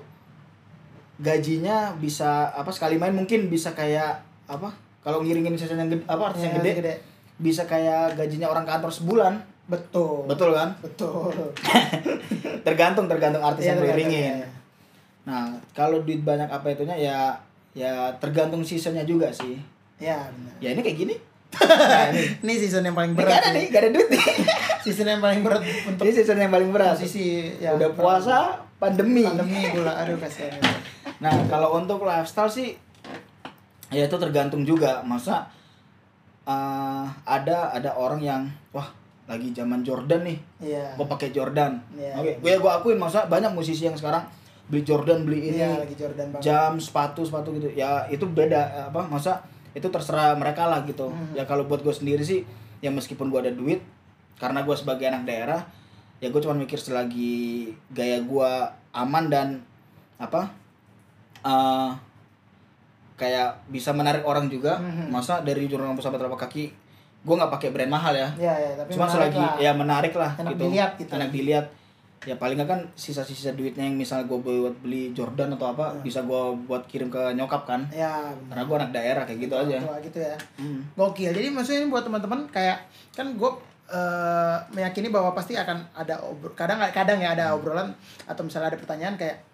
[1.17, 4.69] gajinya bisa apa sekali main mungkin bisa kayak apa
[5.07, 6.93] kalau ngiringin season yang gede, apa artis yang Ya, gede, gede.
[7.39, 9.39] bisa kayak gajinya orang kantor sebulan.
[9.65, 10.27] Betul.
[10.27, 10.75] Betul kan?
[10.77, 11.31] Betul.
[12.67, 14.47] Tergantung tergantung artis Iya, yang lu tergantung, iringin iya.
[15.23, 17.19] nah kalau duit banyak apa itunya ya
[17.71, 19.55] ya tergantung seasonnya juga sih.
[19.97, 20.55] Ya benar.
[20.59, 21.15] Ya ini kayak gini.
[21.49, 24.23] Nah, ini ini season yang paling Ini berat gak ada nih, gak ada duit nih.
[24.83, 26.95] season yang paling berat untuk Ini season yang paling berat.
[26.95, 27.27] musisi
[27.57, 28.37] ya Udah puasa,
[28.77, 29.23] pandemi.
[29.23, 30.59] pandemi pula aduh kasihan.
[31.17, 32.75] Nah, kalau untuk lifestyle sih
[33.93, 35.01] ya itu tergantung juga.
[35.03, 35.47] Masa
[36.47, 38.87] eh, ada ada orang yang wah
[39.27, 41.75] lagi zaman Jordan nih, iya gue pakai Jordan.
[41.91, 42.15] Iya.
[42.15, 44.23] Oke, gue gue akuin masa banyak musisi yang sekarang
[44.71, 47.67] beli Jordan, beli ini iya lagi Jordan banget jam, sepatu, sepatu gitu.
[47.75, 49.43] Ya itu beda apa masa
[49.75, 51.11] itu terserah mereka lah gitu.
[51.11, 51.35] Mhm.
[51.35, 52.47] Ya kalau buat gue sendiri sih
[52.79, 53.83] ya meskipun gue ada duit
[54.39, 55.61] karena gue sebagai anak daerah
[56.23, 58.51] ya gue cuma mikir selagi gaya gue
[58.93, 59.47] aman dan
[60.17, 60.49] apa
[61.45, 61.91] eh
[63.17, 65.09] kayak bisa menarik orang juga Mhm.
[65.09, 66.69] masa dari jurnal pesawat telapak kaki
[67.19, 69.57] gue nggak pakai brand mahal ya ya ya tapi cuma selagi lah.
[69.57, 71.11] ya menarik lah Enak gitu dilihat gitu.
[71.11, 71.65] enak dilihat
[72.19, 76.01] ya paling nggak kan sisa-sisa duitnya yang misal gue buat beli Jordan atau apa Hmm.
[76.01, 79.77] bisa gue buat kirim ke nyokap kan ya karena gue anak daerah kayak gitu aja
[79.77, 80.81] Tua gitu ya Hmm.
[80.93, 82.77] gokil jadi maksudnya ini buat teman-teman kayak
[83.11, 83.51] kan gue
[83.87, 86.19] eh, meyakini bahwa pasti akan ada
[86.53, 87.87] kadang kadang ya ada obrolan
[88.23, 89.46] atau misalnya ada pertanyaan kayak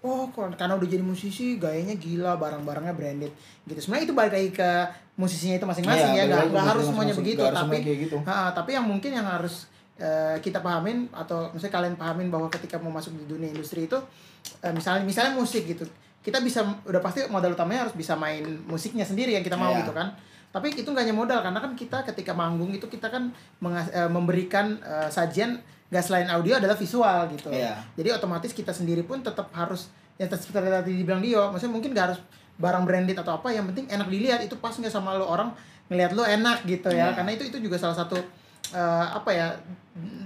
[0.00, 3.32] oh karena udah jadi musisi gayanya gila barang-barangnya branded.
[3.68, 3.78] Gitu.
[3.84, 4.70] Sebenarnya itu balik lagi ke
[5.14, 6.36] musisinya itu masing-masing Iya, ya.
[6.40, 8.16] lagi ke nggak harus semuanya begitu harus tapi gitu.
[8.24, 9.68] Ha, tapi yang mungkin yang harus
[10.00, 13.98] eh, kita pahamin atau misalnya kalian pahamin bahwa ketika mau masuk di dunia industri itu
[14.64, 15.84] eh, misalnya misalnya musik gitu.
[16.20, 19.84] Kita bisa udah pasti modal utamanya harus bisa main musiknya sendiri yang kita mau Iya.
[19.84, 20.16] gitu kan.
[20.50, 23.28] Tapi itu nggak hanya modal karena kan kita ketika manggung itu kita kan
[23.60, 27.74] mengas- eh, memberikan eh, sajian nggak selain audio adalah visual gitu Iya.
[27.92, 32.06] jadi otomatis kita sendiri pun tetap harus yang seperti tadi dibilang Dio maksudnya mungkin nggak
[32.06, 32.20] harus
[32.54, 35.50] barang branded atau apa yang penting enak dilihat itu pas nggak sama lo orang
[35.86, 37.16] ngelihat lu enak gitu ya Iya.
[37.16, 38.14] karena itu itu juga salah satu
[38.70, 39.50] eh, apa ya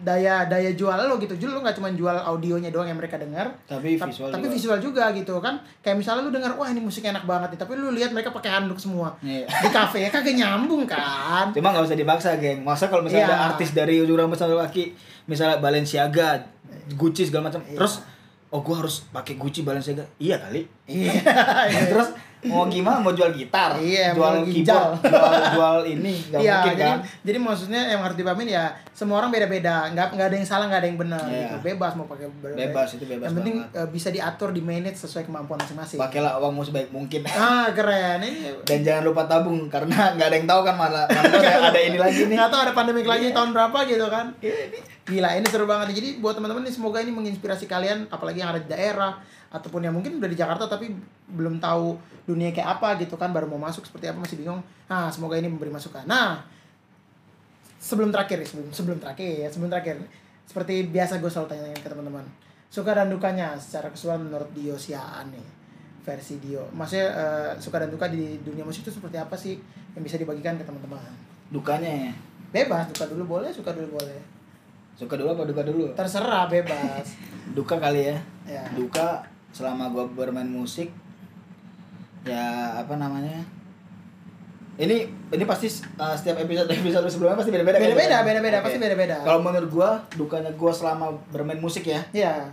[0.04, 3.48] daya daya jual lo gitu jual lo nggak cuma jual audionya doang yang mereka dengar
[3.64, 4.52] Tapi tap- visual tapi juga.
[4.52, 7.72] visual juga gitu kan kayak misalnya lu dengar wah ini musiknya enak banget nih tapi
[7.74, 9.48] lu lihat mereka pakai handuk semua Iya.
[9.48, 12.60] di kafe ya kagak nyambung kan Cuma nggak usah dipaksa, geng.
[12.60, 13.32] Masa kalau misalnya Iya.
[13.32, 14.84] ada artis dari ujung rambut sampai kaki,
[15.26, 16.44] misalnya Balenciaga,
[16.96, 17.78] Gucci segala macam, Iya.
[17.80, 18.04] terus
[18.50, 20.04] oh gua harus pakai Gucci Balenciaga.
[20.20, 20.68] Iya kali.
[20.86, 21.12] iya
[21.90, 22.12] terus
[22.46, 22.98] mau gimana?
[22.98, 26.98] Mau jual gitar, Iya, jual keyboard, jual jual ini, nggak Iya, mungkin jadi kan?
[27.20, 30.80] jadi maksudnya yang harus dipahamin ya semua orang beda-beda, nggak nggak ada yang salah nggak
[30.80, 31.40] ada yang benar Iya.
[31.46, 33.76] gitu, bebas mau pakai ber- Bebas, itu bebas Yang penting banget.
[33.76, 35.98] eh, bisa diatur di manage sesuai kemampuan masing-masing.
[35.98, 37.24] Pakailah uangmu sebaik mungkin.
[37.26, 38.52] Ah keren ini.
[38.68, 41.96] Dan jangan lupa tabung karena nggak ada yang tahu kan mana mana ada, ada ini
[41.96, 42.36] lagi nih.
[42.36, 43.34] Nggak tahu ada pandemik lagi Iya.
[43.34, 44.26] tahun berapa gitu kan.
[45.04, 45.92] Gila ini seru banget.
[45.92, 49.20] Jadi buat teman-teman nih semoga ini menginspirasi kalian apalagi yang ada di daerah
[49.54, 50.90] ataupun yang mungkin udah di Jakarta tapi
[51.30, 51.94] belum tahu
[52.26, 54.58] dunia kayak apa gitu kan baru mau masuk seperti apa masih bingung.
[54.90, 56.02] Nah, semoga ini memberi masukan.
[56.10, 56.42] Nah,
[57.78, 60.02] sebelum terakhir sebelum sebelum terakhir ya, sebelum terakhir.
[60.44, 62.20] Seperti biasa gue selalu tanya ke teman-teman.
[62.68, 65.46] Suka dan dukanya secara keseluruhan menurut Dio Siaan nih.
[66.04, 66.68] Versi Dio.
[66.76, 69.56] Maksudnya eh, suka dan duka di dunia musik itu seperti apa sih
[69.96, 71.00] yang bisa dibagikan ke teman-teman?
[71.48, 72.12] Dukanya ya.
[72.52, 74.20] Bebas, duka dulu boleh, suka dulu boleh.
[74.94, 75.96] Suka dulu apa duka dulu?
[75.96, 77.06] Terserah bebas.
[77.56, 78.16] Duka kali ya.
[78.46, 78.64] ya.
[78.72, 79.24] Duka
[79.54, 80.90] selama gua bermain musik
[82.26, 83.38] ya apa namanya?
[84.74, 87.78] Ini ini pasti uh, setiap episode episode sebelumnya pasti beda-beda.
[87.78, 87.86] kan?
[87.86, 88.64] Beda-beda, beda-beda, Oke.
[88.66, 89.16] pasti beda-beda.
[89.22, 92.50] Kalau menurut gua dukanya gua selama bermain musik ya, Ya.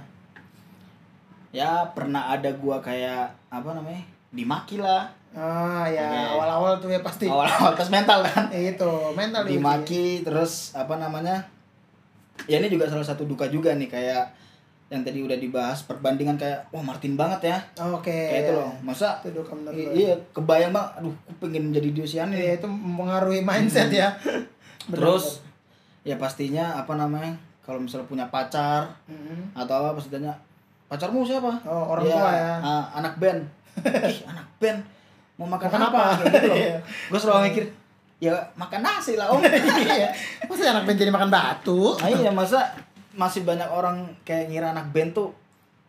[1.49, 4.06] ya pernah ada gua kayak apa namanya?
[4.32, 5.12] dimaki lah.
[5.36, 6.39] Ah, ya Oke.
[6.39, 7.28] awal-awal tuh ya pasti.
[7.28, 8.47] Awal-awal tes mental kan.
[8.72, 11.43] Itu mental dimaki terus apa namanya
[12.47, 14.24] ya ini juga salah satu duka juga nih kayak
[14.92, 17.58] yang tadi udah dibahas perbandingan kayak wah Martin banget ya
[17.89, 18.12] Oke.
[18.12, 18.60] kayak itu ya.
[18.60, 19.39] loh masa Itu
[19.89, 24.12] iya kebayang bang aduh aku pengen jadi Diosian Iya, nih itu mempengaruhi mindset ya.
[24.20, 24.36] Benar,
[25.00, 25.39] terus
[26.02, 27.32] ya pastinya apa namanya
[27.62, 29.32] kalau misalnya punya pacar benar.
[29.32, 29.56] Mhm.
[29.56, 30.36] atau apa pasti tanya
[30.86, 32.52] pacarmu siapa Oh, orang tua ya.
[32.60, 33.39] ah, anak band
[34.12, 34.80] ih anak band
[35.34, 36.24] mau makan, Makan apa, apa?
[36.28, 36.76] Gitu loh Iya.
[37.08, 37.64] gue selalu mikir
[38.20, 40.12] ya makan nasi lah om Iya.
[40.46, 41.96] Masa anak band jadi makan batu?
[41.96, 42.60] Nah, iya masa
[43.14, 45.30] masih banyak orang kayak ngira anak band tuh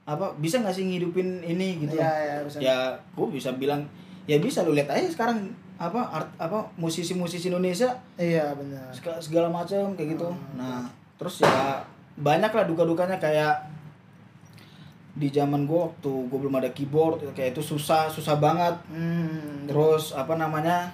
[0.02, 2.58] apa bisa nggak sih ngidupin ini gitu Iya, iya, bisa.
[2.58, 2.76] ya
[3.08, 3.86] gue bisa bilang
[4.24, 5.46] ya bisa lu lihat aja sekarang
[5.76, 8.90] apa art apa musisi-musisi Indonesia Iya, benar.
[8.90, 10.54] sega- segala macam kayak gitu Hmm.
[10.56, 10.82] nah
[11.14, 11.78] terus ya
[12.14, 13.70] banyak lah duka-dukanya kayak
[15.12, 19.64] di zaman gue waktu gue belum ada keyboard kayak itu susah susah banget Hmm.
[19.64, 20.90] terus apa namanya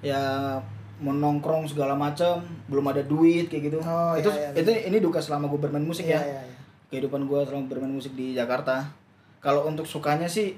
[0.00, 0.56] ya
[0.98, 3.78] menongkrong segala macam belum ada duit kayak gitu.
[3.78, 6.20] Oh, itu iya, iya, itu ini duka selama gue bermain musik Iya, ya.
[6.22, 6.56] Iya, iya.
[6.88, 8.88] kehidupan gue selama bermain musik di Jakarta.
[9.38, 10.56] Kalau untuk sukanya sih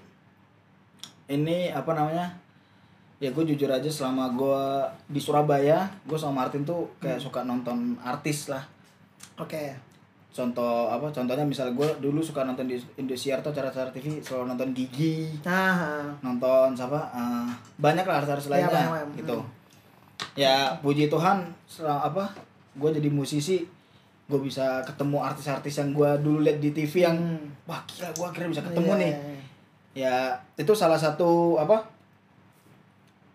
[1.28, 2.32] ini apa namanya
[3.18, 4.62] ya gue jujur aja selama gue
[5.08, 8.62] di Surabaya gue sama Martin tuh kayak suka nonton artis lah.
[9.36, 9.74] Oke.
[10.28, 14.70] contoh apa contohnya misalnya gue dulu suka nonton di Indosiar atau acara-acara TV selalu nonton
[14.70, 15.34] Gigi.
[15.42, 17.00] Nah, nonton siapa?
[17.10, 19.18] Eh, banyak lah artis-artis Iya, lainnya banyak.
[19.18, 19.34] gitu.
[19.34, 19.50] Hmm.
[20.34, 22.24] Ya puji Tuhan setelah apa
[22.72, 23.62] gue jadi musisi
[24.24, 27.48] gue bisa ketemu artis-artis yang gue dulu lihat di TV yang Hmm.
[27.64, 29.36] wah gila gue akhirnya bisa ketemu Iya, nih iya, iya.
[29.96, 30.16] ya
[30.56, 31.80] itu salah satu apa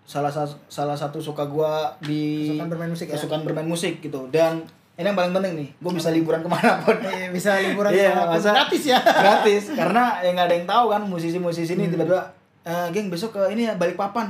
[0.03, 1.73] salah satu salah satu suka gue
[2.03, 3.13] di Kesukaan bermain musik ya?
[3.13, 4.59] kesukaan bermain musik gitu dan
[4.93, 8.03] ini yang paling penting nih gue bisa liburan ke mana pun Iya, bisa liburan Iya,
[8.05, 8.35] ke mana pun.
[8.37, 8.99] masa- gratis ya.
[8.99, 11.93] gratis karena ya nggak ada yang tahu kan musisi-musisi ini Hmm.
[11.93, 12.21] tiba-tiba
[12.61, 14.29] "Eh, geng besok ke ini ya balik papan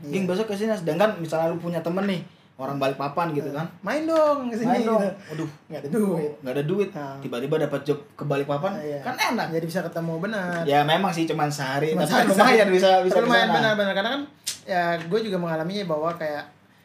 [0.00, 2.20] geng besok ke sini sedangkan misalnya lu punya temen nih
[2.54, 4.68] orang balik papan gitu kan Main dong ke sini.
[4.68, 5.14] main dong gitu.
[5.28, 6.30] waduh Nggak ada duit.
[6.38, 7.16] nggak ada duit Nah.
[7.18, 8.98] tiba-tiba dapat job ke balik papan Iya.
[9.00, 10.62] kan enak Jadi bisa ketemu benar.
[10.62, 14.10] ya memang sih cuman sehari Cuma tapi sehari- lumayan bisa bisa Tapi lumayan benar-benar karena
[14.12, 14.22] kan
[14.64, 16.44] ya gue juga mengalaminya bahwa kayak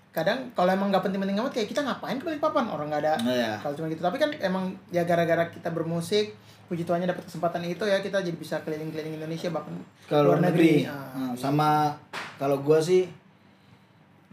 [0.10, 3.51] kadang kalau emang nggak penting-penting amat kayak kita ngapain ke papan orang nggak ada Iya.
[3.57, 4.01] kalau cuma gitu.
[4.01, 6.34] Tapi kan emang ya gara-gara kita bermusik
[6.66, 10.86] puji Tuhannya dapat kesempatan itu ya kita jadi bisa keliling-keliling Indonesia bahkan ke luar negeri,
[10.86, 11.70] Ah, Nah, sama
[12.36, 13.10] kalau gua sih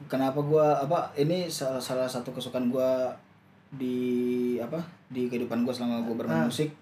[0.07, 3.09] kenapa gua apa ini salah salah satu kesukaan gua
[3.71, 3.97] di
[4.59, 6.47] apa di kehidupan gua selama gua bermain Ah.
[6.47, 6.73] musik.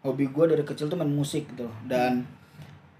[0.00, 2.22] Hobi gua dari kecil tuh main musik gitu dan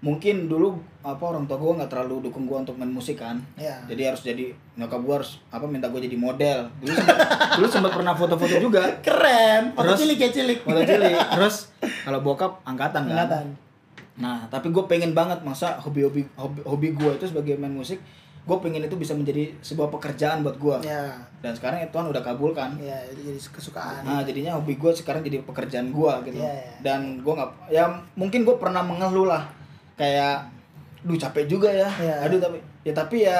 [0.03, 3.39] mungkin dulu apa orang tua gua nggak terlalu dukung gua untuk main musik kan.
[3.55, 6.67] Ya jadi harus jadi nyokap gua harus apa minta gua jadi model.
[6.77, 7.17] Dulu sempet,
[7.57, 8.83] dulu sempat pernah foto-foto juga.
[8.99, 9.71] Keren.
[9.71, 10.59] Foto Terus- cilik ya cilik.
[10.61, 11.15] Foto cilik.
[11.39, 11.55] Terus
[12.03, 13.15] kalau bokap angkatan kan?
[13.17, 13.45] Angkatan.
[14.13, 17.97] Nah, tapi gue pengen banget masa hobi-hobi hobi, hobi gue itu sebagai main musik,
[18.43, 20.85] gue pengen itu bisa menjadi sebuah pekerjaan buat gue.
[20.85, 22.77] ya Dan sekarang ya Tuhan udah kabulkan.
[22.77, 24.05] ya itu jadi kesukaan.
[24.05, 26.37] Nah, jadinya hobi gue sekarang jadi pekerjaan gue gitu.
[26.37, 26.75] Iya, iya.
[26.85, 29.49] Dan gue nggak, ya mungkin gue pernah mengeluh lah,
[29.93, 30.41] kayak,
[31.01, 31.89] duh capek juga ya.
[31.93, 32.15] Iya.
[32.23, 33.39] Aduh tapi, ya tapi ya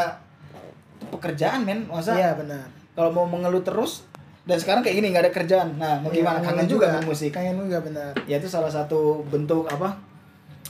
[1.05, 2.63] pekerjaan men masa Iya benar.
[2.91, 4.07] kalau mau mengeluh terus
[4.43, 7.29] dan sekarang kayak gini nggak ada kerjaan nah mau gimana Iya, kangen juga main musik
[7.29, 8.11] Kangen juga benar.
[8.23, 9.91] ya itu salah satu bentuk apa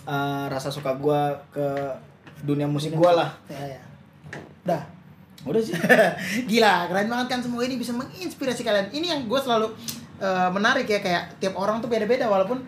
[0.04, 1.64] eh, rasa suka gua ke
[2.42, 3.82] dunia musik gua lah Ya ya.
[4.64, 4.82] Dah.
[5.44, 5.76] udah sih
[6.50, 8.88] Gila, keren banget kan semua ini bisa menginspirasi kalian.
[8.90, 9.68] Ini yang gue selalu
[10.18, 12.64] eh, menarik ya kayak tiap orang tuh beda-beda walaupun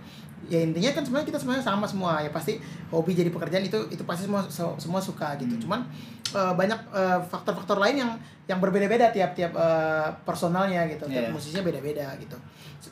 [0.45, 4.03] ya intinya kan sebenarnya kita sebenarnya sama semua ya pasti hobi jadi pekerjaan itu itu
[4.03, 5.65] pasti semua se- semua suka gitu.
[5.65, 5.81] Cuman
[6.29, 8.11] eh, banyak eh, faktor-faktor lain yang
[8.45, 11.05] yang berbeda-beda tiap-tiap eh, personalnya gitu.
[11.05, 11.31] Tiap Iya.
[11.31, 12.37] musisinya beda-beda gitu.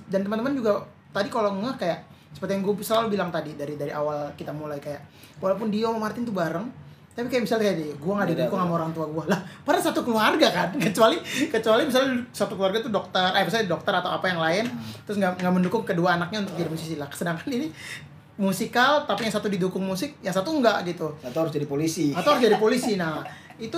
[0.08, 2.00] Dan teman-teman juga tadi kalau ngeh kayak
[2.34, 5.06] seperti yang gue selalu bilang tadi dari dari awal kita mulai kayak
[5.38, 6.66] walaupun Dio sama Martin tuh bareng
[7.14, 10.02] tapi kayak misalnya kayak gue nggak Beda, didukung sama orang tua gue lah pada satu
[10.02, 10.70] keluarga kan.
[10.90, 14.66] Kecuali kecuali misalnya satu keluarga tuh dokter eh misalnya dokter atau apa yang lain
[15.06, 16.98] terus nggak nggak mendukung kedua anaknya untuk jadi musisi.
[16.98, 17.70] Lah sedangkan ini
[18.34, 21.14] musikal tapi yang satu didukung musik yang satu enggak gitu.
[21.22, 22.18] Atau harus jadi polisi.
[22.18, 22.98] Atau harus jadi polisi.
[23.02, 23.22] Nah
[23.62, 23.78] itu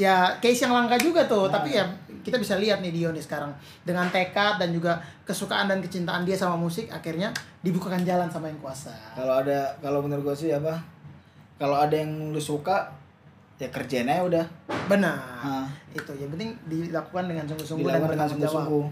[0.00, 1.52] ya case yang langka juga tuh.
[1.52, 1.84] Tapi ya
[2.24, 3.52] kita bisa lihat nih Dio nih sekarang.
[3.84, 4.96] Dengan tekad dan juga
[5.28, 7.28] kesukaan dan kecintaan dia sama musik akhirnya
[7.60, 8.96] dibukakan jalan sama yang kuasa.
[9.12, 10.99] Kalau ada kalau menurut gua sih apa
[11.60, 12.88] kalau ada yang lu suka
[13.60, 14.46] ya kerjain aja udah.
[14.88, 15.14] Benar.
[15.20, 15.68] Ah.
[15.92, 18.64] itu yang penting dilakukan dengan sungguh-sungguh dan dengan bertanggung jawab.
[18.64, 18.86] sungguh-sungguh.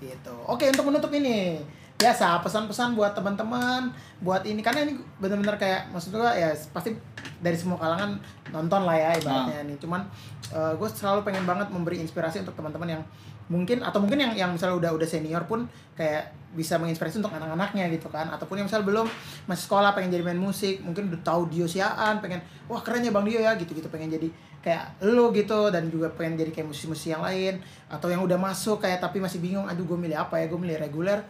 [0.00, 0.34] Gitu.
[0.48, 1.60] Oke untuk menutup ini
[1.96, 3.88] biasa pesan-pesan buat teman-teman
[4.20, 6.92] buat ini karena ini benar-benar kayak maksud gua ya pasti
[7.40, 8.20] dari semua kalangan
[8.52, 10.04] nonton lah ya ibaratnya nih cuman
[10.52, 13.02] gue selalu pengen banget memberi inspirasi untuk teman-teman yang
[13.46, 17.86] mungkin atau mungkin yang yang misalnya udah udah senior pun kayak bisa menginspirasi untuk anak-anaknya
[17.94, 18.26] gitu kan.
[18.32, 19.06] Ataupun yang misalnya belum
[19.46, 23.14] masih sekolah pengen jadi main musik mungkin udah tahu Dio siaan pengen wah keren ya
[23.14, 24.28] bang Dio ya gitu gitu pengen jadi
[24.66, 28.82] kayak lo gitu dan juga pengen jadi kayak musisi-musisi yang lain atau yang udah masuk
[28.82, 30.50] kayak tapi masih bingung aduh gue milih apa ya?
[30.50, 31.22] Gue milih reguler.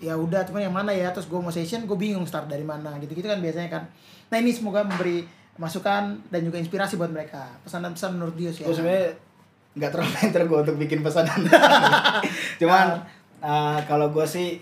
[0.00, 1.14] Ya udah cuman yang mana ya?
[1.14, 3.86] Terus gue mau session gue bingung start dari mana gitu gitu kan biasanya kan.
[4.34, 5.22] Nah ini semoga memberi
[5.60, 7.54] masukan dan juga inspirasi buat mereka.
[7.62, 9.29] Pesan dan pesan menurut Dio sih Gue sebenarnya
[9.70, 11.40] nggak terlalu pinter gue untuk bikin pesanan.
[12.60, 12.86] Cuman
[13.40, 14.58] eh, kalau gue sih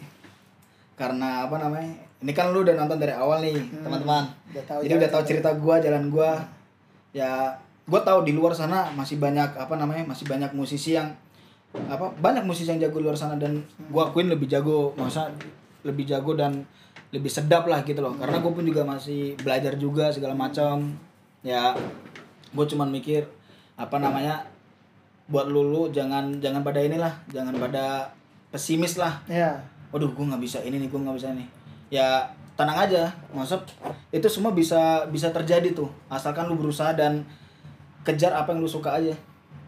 [0.94, 1.94] karena apa namanya?
[2.18, 4.24] Ini kan lu udah nonton dari awal nih, Hmm, teman-teman.
[4.82, 5.54] Jadi udah tahu cerita.
[5.54, 6.30] gue, jalan gue.
[7.14, 7.54] Ya,
[7.86, 10.02] gue tahu di luar sana masih banyak apa namanya?
[10.02, 11.14] Masih banyak musisi yang
[11.70, 12.10] apa?
[12.18, 15.30] Banyak musisi yang jago di luar sana dan gue akuin lebih jago, masa
[15.86, 16.66] lebih jago dan
[17.14, 18.18] lebih sedap lah gitu loh.
[18.18, 20.98] Karena gue pun juga masih belajar juga segala macam.
[21.46, 21.70] Ya,
[22.50, 23.30] gue cuman mikir
[23.78, 24.42] apa namanya
[25.28, 28.08] buat lulu jangan jangan pada inilah jangan pada
[28.48, 29.20] pesimis lah.
[29.28, 31.48] Ya waduh gue nggak bisa ini nih gue nggak bisa nih
[31.92, 32.24] ya
[32.56, 33.12] tenang aja.
[33.32, 33.60] Maksud
[34.12, 35.88] itu semua bisa bisa terjadi tuh.
[36.08, 37.24] Asalkan lu berusaha dan
[38.04, 39.14] kejar apa yang lu suka aja.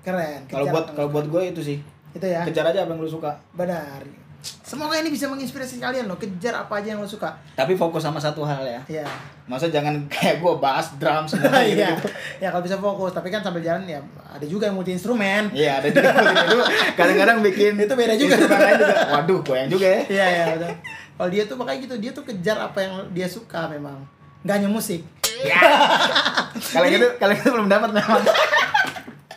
[0.00, 1.78] Keren kalau buat kalau buat gue itu sih.
[2.10, 2.42] Itu ya?
[2.48, 3.36] Kejar aja apa yang lu suka.
[3.52, 4.00] Benar
[4.40, 7.36] semoga ini bisa menginspirasi kalian loh kejar apa aja yang lo suka.
[7.52, 8.80] Tapi fokus sama satu hal ya.
[8.88, 9.06] Ya
[9.44, 11.90] masa jangan kayak gue bass drum semua gitu, iya
[12.38, 13.98] ya kalau bisa fokus tapi kan sambil jalan ya
[14.30, 15.50] ada juga yang multi instrumen.
[15.50, 16.10] Iya ada juga
[16.46, 16.58] itu
[16.98, 18.38] kadang-kadang bikin Itu beda juga.
[18.38, 18.56] juga.
[19.10, 20.00] Waduh, goyang juga ya.
[20.06, 20.70] iya iya betul.
[21.18, 23.98] Kalau dia tuh makanya gitu dia tuh kejar apa yang dia suka memang.
[24.46, 25.02] Nggak hanya musik.
[26.70, 28.20] Kalau gitu, kalau gitu belum dapat memang.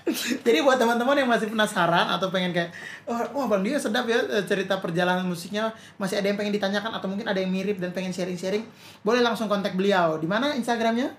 [0.45, 2.69] Jadi buat teman-teman yang masih penasaran atau pengen kayak
[3.07, 6.91] oh, wah Bang Dio sedap ya eh, cerita perjalanan musiknya masih ada yang pengen ditanyakan
[6.91, 8.67] atau mungkin ada yang mirip dan pengen sharing-sharing
[9.01, 11.15] boleh langsung kontak beliau di mana Instagramnya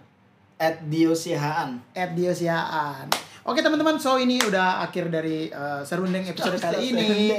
[0.54, 1.82] At Diosihaan.
[2.14, 3.10] @diosiaan.
[3.44, 7.32] Oke teman-teman so ini udah akhir dari eh, serundeng episode kali ini.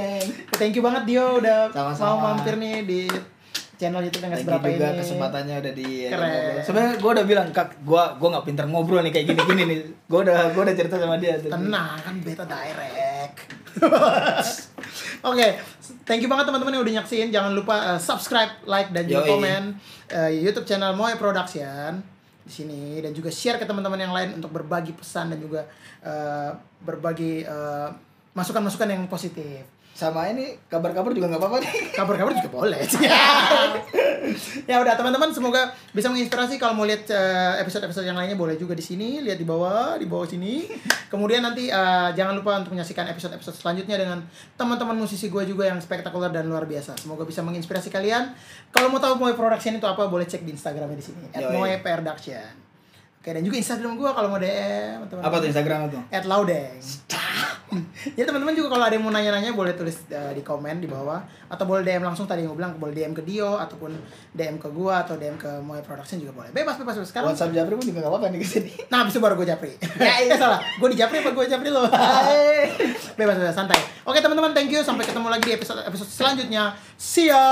[0.54, 2.06] Thank you banget Dio udah Sama-sama.
[2.10, 3.00] mau mampir nih di
[3.76, 4.98] channel YouTube yang seberapa juga ini.
[5.04, 6.64] kesempatannya udah di Keren.
[6.64, 9.78] Sebenarnya gue udah bilang kak, gue gue nggak pinter ngobrol nih kayak gini-gini nih.
[10.08, 11.36] Gue udah gue udah cerita sama dia.
[11.36, 11.52] tadi.
[11.52, 13.36] Tenang kan beta direct.
[15.28, 15.46] Oke,
[16.08, 17.28] thank you banget teman-teman yang udah nyaksiin.
[17.28, 19.76] Jangan lupa uh, subscribe, like dan juga komen
[20.12, 22.00] uh, YouTube channel Moe Production
[22.46, 25.66] di sini dan juga share ke teman-teman yang lain untuk berbagi pesan dan juga
[26.06, 27.90] uh, berbagi uh,
[28.32, 29.75] masukan-masukan yang positif.
[29.96, 31.72] Sama ini kabar-kabar juga nggak apa-apa nih.
[31.98, 32.84] Kabar-kabar juga boleh.
[34.70, 38.76] ya udah teman-teman semoga bisa menginspirasi kalau mau lihat eh, episode-episode yang lainnya boleh juga
[38.76, 40.68] di sini lihat di bawah di bawah sini.
[41.12, 44.20] Kemudian nanti eh, jangan lupa untuk menyaksikan episode-episode selanjutnya dengan
[44.60, 46.92] teman-teman musisi gue juga yang spektakuler dan luar biasa.
[47.00, 48.36] Semoga bisa menginspirasi kalian.
[48.76, 51.56] Kalau mau tahu Moe Production itu apa boleh cek di Instagramnya di sini Yoi.
[53.26, 55.26] Oke dan juga Instagram gue kalau mau DM teman-teman.
[55.26, 56.02] Apa tuh Instagram tuh?
[56.14, 56.78] at Laudeng.
[58.14, 61.26] Jadi teman-teman juga kalau ada yang mau nanya-nanya boleh tulis uh, di komen di bawah
[61.50, 63.98] atau boleh DM langsung tadi yang gue bilang boleh DM ke Dio ataupun
[64.30, 66.54] DM ke gua atau DM ke Moe Production juga boleh.
[66.54, 67.34] Bebas bebas bebas sekarang.
[67.34, 68.70] WhatsApp Japri pun juga nggak apa-apa nih ke sini.
[68.94, 69.74] Nah, habis itu baru gue japri.
[70.06, 70.62] ya, iya salah.
[70.78, 71.82] Gue di japri apa gue japri lo?
[73.18, 74.06] bebas bebas santai.
[74.06, 74.86] Oke teman-teman, thank you.
[74.86, 76.78] Sampai ketemu lagi di episode episode selanjutnya.
[76.94, 77.42] See ya.